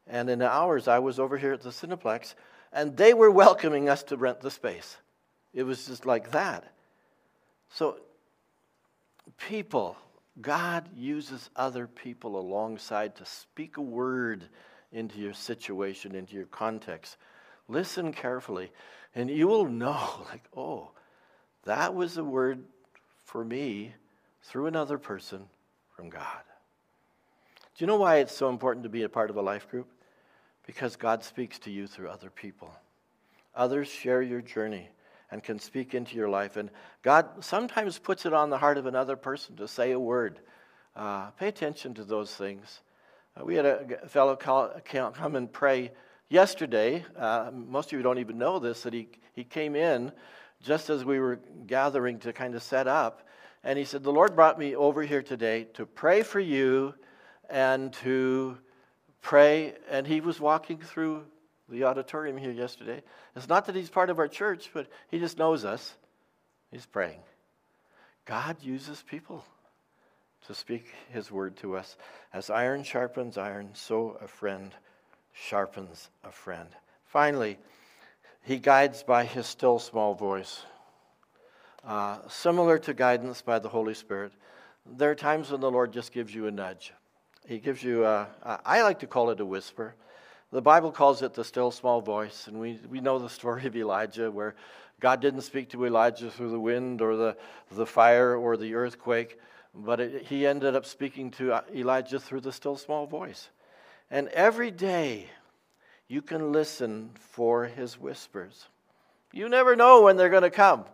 And 0.07 0.29
in 0.29 0.41
hours, 0.41 0.87
I 0.87 0.99
was 0.99 1.19
over 1.19 1.37
here 1.37 1.53
at 1.53 1.61
the 1.61 1.69
Cineplex, 1.69 2.35
and 2.73 2.95
they 2.97 3.13
were 3.13 3.31
welcoming 3.31 3.89
us 3.89 4.03
to 4.03 4.17
rent 4.17 4.41
the 4.41 4.51
space. 4.51 4.97
It 5.53 5.63
was 5.63 5.85
just 5.85 6.05
like 6.05 6.31
that. 6.31 6.71
So, 7.69 7.97
people, 9.37 9.97
God 10.41 10.87
uses 10.95 11.49
other 11.55 11.87
people 11.87 12.39
alongside 12.39 13.15
to 13.15 13.25
speak 13.25 13.77
a 13.77 13.81
word 13.81 14.45
into 14.91 15.19
your 15.19 15.33
situation, 15.33 16.15
into 16.15 16.35
your 16.35 16.45
context. 16.45 17.17
Listen 17.67 18.13
carefully, 18.13 18.71
and 19.15 19.29
you 19.29 19.47
will 19.47 19.65
know, 19.65 20.25
like, 20.29 20.43
oh, 20.55 20.91
that 21.65 21.93
was 21.93 22.17
a 22.17 22.23
word 22.23 22.63
for 23.25 23.43
me 23.43 23.93
through 24.43 24.67
another 24.67 24.97
person 24.97 25.43
from 25.95 26.09
God. 26.09 26.41
Do 27.77 27.83
you 27.83 27.87
know 27.87 27.97
why 27.97 28.17
it's 28.17 28.35
so 28.35 28.49
important 28.49 28.83
to 28.83 28.89
be 28.89 29.03
a 29.03 29.09
part 29.09 29.29
of 29.29 29.35
a 29.37 29.41
life 29.41 29.69
group? 29.69 29.87
Because 30.65 30.95
God 30.95 31.23
speaks 31.23 31.59
to 31.59 31.71
you 31.71 31.87
through 31.87 32.09
other 32.09 32.29
people. 32.29 32.73
Others 33.55 33.87
share 33.87 34.21
your 34.21 34.41
journey 34.41 34.89
and 35.31 35.43
can 35.43 35.59
speak 35.59 35.93
into 35.93 36.15
your 36.15 36.29
life. 36.29 36.57
And 36.57 36.69
God 37.01 37.43
sometimes 37.43 37.99
puts 37.99 38.25
it 38.25 38.33
on 38.33 38.49
the 38.49 38.57
heart 38.57 38.77
of 38.77 38.85
another 38.85 39.15
person 39.15 39.55
to 39.57 39.67
say 39.67 39.91
a 39.91 39.99
word. 39.99 40.39
Uh, 40.95 41.31
pay 41.31 41.47
attention 41.47 41.93
to 41.95 42.03
those 42.03 42.33
things. 42.33 42.81
Uh, 43.35 43.45
we 43.45 43.55
had 43.55 43.65
a 43.65 44.07
fellow 44.07 44.35
call, 44.35 44.71
come 44.85 45.35
and 45.35 45.51
pray 45.51 45.91
yesterday. 46.29 47.05
Uh, 47.17 47.51
most 47.53 47.91
of 47.91 47.97
you 47.97 48.01
don't 48.01 48.19
even 48.19 48.37
know 48.37 48.59
this, 48.59 48.83
that 48.83 48.93
he, 48.93 49.09
he 49.33 49.43
came 49.43 49.75
in 49.75 50.11
just 50.63 50.89
as 50.89 51.05
we 51.05 51.19
were 51.19 51.39
gathering 51.67 52.19
to 52.19 52.33
kind 52.33 52.55
of 52.55 52.63
set 52.63 52.87
up. 52.87 53.27
And 53.63 53.77
he 53.77 53.85
said, 53.85 54.03
The 54.03 54.11
Lord 54.11 54.35
brought 54.35 54.57
me 54.57 54.75
over 54.75 55.03
here 55.03 55.21
today 55.21 55.65
to 55.73 55.85
pray 55.85 56.23
for 56.23 56.39
you 56.39 56.93
and 57.49 57.93
to 57.93 58.57
pray. 59.21 59.75
And 59.89 60.07
he 60.07 60.21
was 60.21 60.39
walking 60.39 60.79
through 60.79 61.25
the 61.69 61.83
auditorium 61.83 62.37
here 62.37 62.51
yesterday. 62.51 63.01
It's 63.35 63.49
not 63.49 63.65
that 63.65 63.75
he's 63.75 63.89
part 63.89 64.09
of 64.09 64.19
our 64.19 64.27
church, 64.27 64.69
but 64.73 64.87
he 65.09 65.19
just 65.19 65.37
knows 65.37 65.65
us. 65.65 65.95
He's 66.71 66.85
praying. 66.85 67.19
God 68.25 68.57
uses 68.61 69.03
people 69.09 69.43
to 70.47 70.53
speak 70.53 70.85
his 71.09 71.31
word 71.31 71.57
to 71.57 71.75
us. 71.75 71.97
As 72.33 72.49
iron 72.49 72.83
sharpens 72.83 73.37
iron, 73.37 73.69
so 73.73 74.17
a 74.21 74.27
friend 74.27 74.73
sharpens 75.33 76.09
a 76.23 76.31
friend. 76.31 76.69
Finally, 77.05 77.57
he 78.43 78.57
guides 78.57 79.03
by 79.03 79.25
his 79.25 79.45
still 79.45 79.79
small 79.79 80.13
voice. 80.13 80.63
Uh, 81.85 82.17
similar 82.27 82.77
to 82.79 82.93
guidance 82.93 83.41
by 83.41 83.59
the 83.59 83.69
Holy 83.69 83.93
Spirit, 83.93 84.31
there 84.85 85.11
are 85.11 85.15
times 85.15 85.51
when 85.51 85.61
the 85.61 85.71
Lord 85.71 85.91
just 85.91 86.11
gives 86.11 86.33
you 86.33 86.47
a 86.47 86.51
nudge. 86.51 86.93
He 87.45 87.59
gives 87.59 87.83
you, 87.83 88.05
a, 88.05 88.27
I 88.65 88.81
like 88.81 88.99
to 88.99 89.07
call 89.07 89.29
it 89.29 89.39
a 89.39 89.45
whisper. 89.45 89.95
The 90.51 90.61
Bible 90.61 90.91
calls 90.91 91.21
it 91.21 91.33
the 91.33 91.43
still 91.43 91.71
small 91.71 91.99
voice, 91.99 92.47
and 92.47 92.59
we, 92.59 92.79
we 92.89 93.01
know 93.01 93.19
the 93.19 93.29
story 93.29 93.65
of 93.65 93.75
Elijah 93.75 94.31
where 94.31 94.55
God 94.99 95.19
didn't 95.19 95.41
speak 95.41 95.69
to 95.71 95.85
Elijah 95.85 96.31
through 96.31 96.51
the 96.51 96.59
wind 96.59 97.01
or 97.01 97.17
the, 97.17 97.37
the 97.71 97.85
fire 97.85 98.35
or 98.35 98.55
the 98.55 98.73
earthquake, 98.73 99.39
but 99.75 99.99
it, 99.99 100.23
he 100.23 100.47
ended 100.47 100.75
up 100.75 100.85
speaking 100.85 101.31
to 101.31 101.53
uh, 101.53 101.61
Elijah 101.75 102.19
through 102.19 102.41
the 102.41 102.53
still 102.53 102.77
small 102.77 103.05
voice. 103.05 103.49
And 104.09 104.29
every 104.29 104.71
day 104.71 105.29
you 106.07 106.21
can 106.21 106.53
listen 106.53 107.11
for 107.19 107.65
his 107.65 107.99
whispers. 107.99 108.67
You 109.33 109.49
never 109.49 109.75
know 109.75 110.03
when 110.03 110.15
they're 110.15 110.29
going 110.29 110.43
to 110.43 110.49
come. 110.49 110.85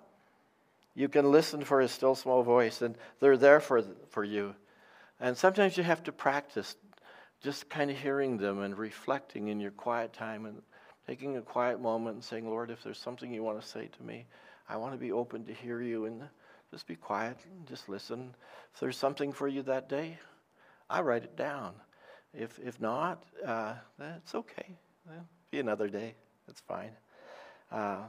You 0.95 1.09
can 1.09 1.31
listen 1.31 1.63
for 1.63 1.79
his 1.79 1.91
still 1.91 2.15
small 2.15 2.41
voice, 2.41 2.81
and 2.81 2.95
they're 3.19 3.37
there 3.37 3.59
for, 3.59 3.83
for 4.09 4.23
you. 4.23 4.55
And 5.19 5.37
sometimes 5.37 5.77
you 5.77 5.83
have 5.83 6.03
to 6.03 6.11
practice 6.11 6.75
just 7.43 7.69
kind 7.69 7.91
of 7.91 7.97
hearing 7.97 8.37
them 8.37 8.61
and 8.61 8.77
reflecting 8.77 9.49
in 9.49 9.59
your 9.59 9.71
quiet 9.71 10.13
time 10.13 10.45
and 10.45 10.61
taking 11.05 11.35
a 11.37 11.41
quiet 11.41 11.81
moment 11.81 12.15
and 12.15 12.23
saying, 12.23 12.49
Lord, 12.49 12.71
if 12.71 12.81
there's 12.81 12.97
something 12.97 13.33
you 13.33 13.43
want 13.43 13.61
to 13.61 13.67
say 13.67 13.89
to 13.97 14.03
me, 14.03 14.25
I 14.69 14.77
want 14.77 14.93
to 14.93 14.97
be 14.97 15.11
open 15.11 15.45
to 15.45 15.53
hear 15.53 15.81
you 15.81 16.05
and 16.05 16.23
just 16.71 16.87
be 16.87 16.95
quiet 16.95 17.37
and 17.45 17.67
just 17.67 17.89
listen. 17.89 18.33
If 18.73 18.79
there's 18.79 18.97
something 18.97 19.33
for 19.33 19.49
you 19.49 19.61
that 19.63 19.89
day, 19.89 20.17
I 20.89 21.01
write 21.01 21.23
it 21.23 21.35
down. 21.35 21.73
If, 22.33 22.57
if 22.63 22.79
not, 22.79 23.23
uh, 23.45 23.73
that's 23.99 24.33
okay. 24.33 24.77
Well, 25.05 25.27
be 25.51 25.59
another 25.59 25.89
day. 25.89 26.15
That's 26.47 26.61
fine. 26.61 26.91
Uh, 27.71 28.03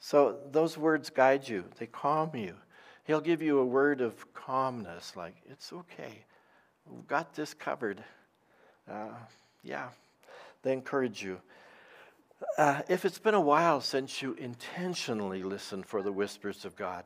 so 0.00 0.38
those 0.52 0.76
words 0.76 1.08
guide 1.08 1.48
you, 1.48 1.64
they 1.78 1.86
calm 1.86 2.36
you. 2.36 2.54
He'll 3.04 3.20
give 3.22 3.40
you 3.40 3.58
a 3.58 3.64
word 3.64 4.02
of 4.02 4.32
calmness, 4.34 5.16
like, 5.16 5.34
it's 5.50 5.72
okay. 5.72 6.24
We've 6.86 7.06
got 7.06 7.34
this 7.34 7.54
covered 7.54 8.04
uh, 8.90 9.14
yeah, 9.62 9.88
they 10.62 10.72
encourage 10.72 11.22
you. 11.22 11.40
Uh, 12.56 12.82
if 12.88 13.04
it's 13.04 13.18
been 13.18 13.34
a 13.34 13.40
while 13.40 13.80
since 13.80 14.22
you 14.22 14.34
intentionally 14.34 15.42
listened 15.42 15.86
for 15.86 16.02
the 16.02 16.12
whispers 16.12 16.64
of 16.64 16.76
God, 16.76 17.04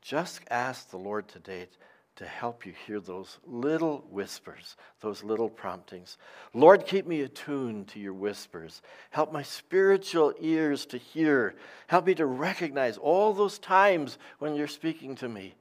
just 0.00 0.40
ask 0.50 0.90
the 0.90 0.96
Lord 0.96 1.28
today 1.28 1.68
to 2.16 2.26
help 2.26 2.66
you 2.66 2.72
hear 2.86 3.00
those 3.00 3.38
little 3.46 4.04
whispers, 4.10 4.76
those 5.00 5.24
little 5.24 5.48
promptings. 5.48 6.18
Lord, 6.52 6.86
keep 6.86 7.06
me 7.06 7.22
attuned 7.22 7.88
to 7.88 8.00
your 8.00 8.12
whispers. 8.12 8.82
Help 9.10 9.32
my 9.32 9.42
spiritual 9.42 10.34
ears 10.40 10.84
to 10.86 10.98
hear. 10.98 11.54
Help 11.86 12.06
me 12.06 12.14
to 12.16 12.26
recognize 12.26 12.98
all 12.98 13.32
those 13.32 13.58
times 13.58 14.18
when 14.40 14.54
you're 14.54 14.68
speaking 14.68 15.14
to 15.16 15.28
me 15.28 15.54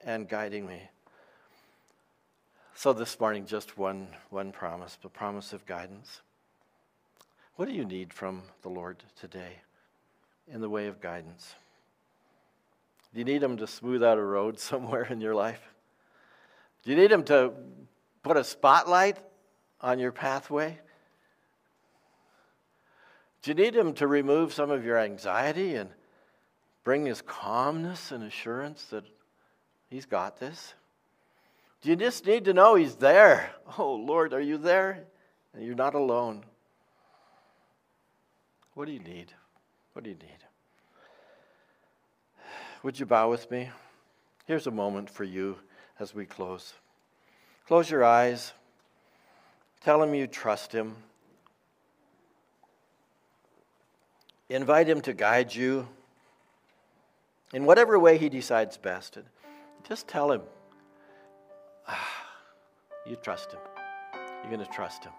and 0.00 0.28
guiding 0.28 0.66
me. 0.66 0.80
So 2.78 2.92
this 2.92 3.18
morning, 3.18 3.46
just 3.46 3.78
one, 3.78 4.08
one 4.28 4.52
promise, 4.52 4.98
the 5.00 5.08
promise 5.08 5.54
of 5.54 5.64
guidance. 5.64 6.20
What 7.54 7.68
do 7.68 7.74
you 7.74 7.86
need 7.86 8.12
from 8.12 8.42
the 8.60 8.68
Lord 8.68 9.02
today 9.18 9.60
in 10.46 10.60
the 10.60 10.68
way 10.68 10.86
of 10.86 11.00
guidance? 11.00 11.54
Do 13.14 13.20
you 13.20 13.24
need 13.24 13.42
Him 13.42 13.56
to 13.56 13.66
smooth 13.66 14.04
out 14.04 14.18
a 14.18 14.22
road 14.22 14.58
somewhere 14.60 15.04
in 15.04 15.22
your 15.22 15.34
life? 15.34 15.72
Do 16.84 16.90
you 16.90 16.98
need 16.98 17.10
Him 17.10 17.24
to 17.24 17.54
put 18.22 18.36
a 18.36 18.44
spotlight 18.44 19.16
on 19.80 19.98
your 19.98 20.12
pathway? 20.12 20.78
Do 23.40 23.52
you 23.52 23.54
need 23.54 23.74
Him 23.74 23.94
to 23.94 24.06
remove 24.06 24.52
some 24.52 24.70
of 24.70 24.84
your 24.84 24.98
anxiety 24.98 25.76
and 25.76 25.88
bring 26.84 27.06
His 27.06 27.22
calmness 27.22 28.12
and 28.12 28.22
assurance 28.22 28.84
that 28.90 29.04
He's 29.88 30.04
got 30.04 30.38
this? 30.38 30.74
Do 31.82 31.90
you 31.90 31.96
just 31.96 32.26
need 32.26 32.44
to 32.46 32.52
know 32.52 32.74
He's 32.74 32.96
there. 32.96 33.50
Oh, 33.78 33.94
Lord, 33.94 34.32
are 34.32 34.40
you 34.40 34.58
there? 34.58 35.04
And 35.54 35.64
you're 35.64 35.74
not 35.74 35.94
alone. 35.94 36.44
What 38.74 38.86
do 38.86 38.92
you 38.92 39.00
need? 39.00 39.32
What 39.92 40.04
do 40.04 40.10
you 40.10 40.16
need? 40.16 40.44
Would 42.82 43.00
you 43.00 43.06
bow 43.06 43.30
with 43.30 43.50
me? 43.50 43.70
Here's 44.46 44.66
a 44.66 44.70
moment 44.70 45.10
for 45.10 45.24
you 45.24 45.56
as 45.98 46.14
we 46.14 46.26
close. 46.26 46.74
Close 47.66 47.90
your 47.90 48.04
eyes. 48.04 48.52
Tell 49.80 50.02
Him 50.02 50.14
you 50.14 50.26
trust 50.26 50.72
Him. 50.72 50.96
Invite 54.48 54.88
Him 54.88 55.00
to 55.00 55.12
guide 55.12 55.54
you 55.54 55.88
in 57.52 57.64
whatever 57.64 57.98
way 57.98 58.18
He 58.18 58.28
decides 58.28 58.76
best. 58.76 59.18
Just 59.88 60.06
tell 60.06 60.30
Him. 60.30 60.42
You 63.06 63.14
trust 63.14 63.52
Him. 63.52 63.60
You're 64.42 64.50
going 64.50 64.66
to 64.66 64.72
trust 64.72 65.04
Him. 65.04 65.12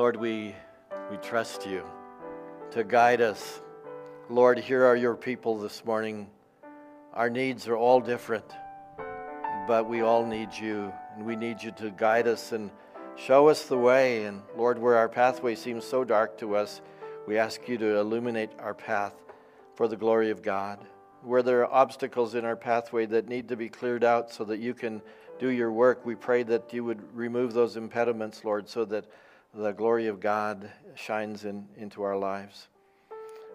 Lord, 0.00 0.16
we, 0.16 0.54
we 1.10 1.18
trust 1.18 1.66
you 1.66 1.84
to 2.70 2.84
guide 2.84 3.20
us. 3.20 3.60
Lord, 4.30 4.58
here 4.58 4.86
are 4.86 4.96
your 4.96 5.14
people 5.14 5.58
this 5.58 5.84
morning. 5.84 6.26
Our 7.12 7.28
needs 7.28 7.68
are 7.68 7.76
all 7.76 8.00
different, 8.00 8.46
but 9.68 9.90
we 9.90 10.00
all 10.00 10.24
need 10.24 10.54
you, 10.54 10.90
and 11.14 11.26
we 11.26 11.36
need 11.36 11.62
you 11.62 11.70
to 11.72 11.90
guide 11.90 12.26
us 12.26 12.52
and 12.52 12.70
show 13.14 13.48
us 13.48 13.66
the 13.66 13.76
way. 13.76 14.24
And 14.24 14.40
Lord, 14.56 14.78
where 14.78 14.96
our 14.96 15.06
pathway 15.06 15.54
seems 15.54 15.84
so 15.84 16.02
dark 16.02 16.38
to 16.38 16.56
us, 16.56 16.80
we 17.26 17.36
ask 17.36 17.68
you 17.68 17.76
to 17.76 17.98
illuminate 17.98 18.52
our 18.58 18.72
path 18.72 19.12
for 19.74 19.86
the 19.86 19.98
glory 19.98 20.30
of 20.30 20.40
God. 20.40 20.78
where 21.22 21.42
there 21.42 21.60
are 21.60 21.72
obstacles 21.72 22.34
in 22.34 22.46
our 22.46 22.56
pathway 22.56 23.04
that 23.04 23.28
need 23.28 23.48
to 23.48 23.56
be 23.56 23.68
cleared 23.68 24.02
out 24.04 24.32
so 24.32 24.44
that 24.44 24.60
you 24.60 24.72
can 24.72 25.02
do 25.38 25.50
your 25.50 25.70
work, 25.70 26.04
we 26.04 26.14
pray 26.14 26.42
that 26.42 26.72
you 26.72 26.84
would 26.84 27.02
remove 27.14 27.52
those 27.52 27.76
impediments, 27.76 28.44
Lord, 28.44 28.68
so 28.68 28.84
that 28.86 29.04
the 29.54 29.72
glory 29.72 30.06
of 30.06 30.20
God 30.20 30.70
shines 30.94 31.44
in, 31.44 31.66
into 31.76 32.02
our 32.02 32.16
lives. 32.16 32.68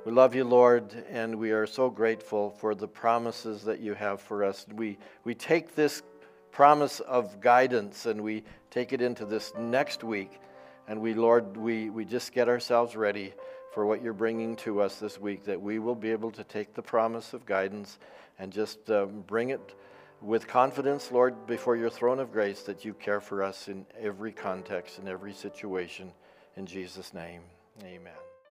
We 0.06 0.12
love 0.12 0.36
you, 0.36 0.44
Lord, 0.44 0.94
and 1.10 1.36
we 1.36 1.52
are 1.52 1.66
so 1.66 1.90
grateful 1.90 2.52
for 2.52 2.76
the 2.76 2.88
promises 2.88 3.64
that 3.64 3.80
you 3.80 3.94
have 3.96 4.22
for 4.22 4.44
us. 4.44 4.66
We, 4.76 4.98
we 5.24 5.34
take 5.34 5.74
this 5.74 6.04
promise 6.52 7.00
of 7.00 7.40
guidance 7.42 8.06
and 8.06 8.22
we 8.22 8.44
take 8.70 8.94
it 8.94 9.02
into 9.02 9.26
this 9.26 9.54
next 9.58 10.04
week. 10.04 10.40
And 10.88 11.02
we, 11.02 11.14
Lord, 11.14 11.58
we, 11.58 11.90
we 11.90 12.06
just 12.06 12.34
get 12.34 12.48
ourselves 12.48 12.96
ready 12.96 13.34
for 13.74 13.86
what 13.86 14.04
you're 14.04 14.14
bringing 14.14 14.56
to 14.58 14.82
us 14.82 15.00
this 15.00 15.20
week, 15.20 15.46
that 15.46 15.60
we 15.60 15.80
will 15.80 15.96
be 15.96 16.12
able 16.12 16.32
to 16.32 16.44
take 16.44 16.74
the 16.74 16.82
promise 16.82 17.34
of 17.34 17.46
guidance 17.46 17.98
and 18.38 18.52
just 18.52 18.92
um, 18.92 19.24
bring 19.26 19.50
it 19.50 19.74
with 20.22 20.48
confidence, 20.48 21.12
Lord, 21.12 21.46
before 21.48 21.76
your 21.76 21.90
throne 21.90 22.20
of 22.20 22.32
grace, 22.32 22.62
that 22.64 22.86
you 22.86 22.94
care 22.94 23.22
for 23.22 23.44
us 23.44 23.68
in 23.68 23.86
every 24.00 24.32
context, 24.32 25.00
in 25.00 25.08
every 25.08 25.34
situation. 25.34 26.12
In 26.56 26.66
Jesus' 26.66 27.14
name, 27.14 27.42
amen. 27.84 28.14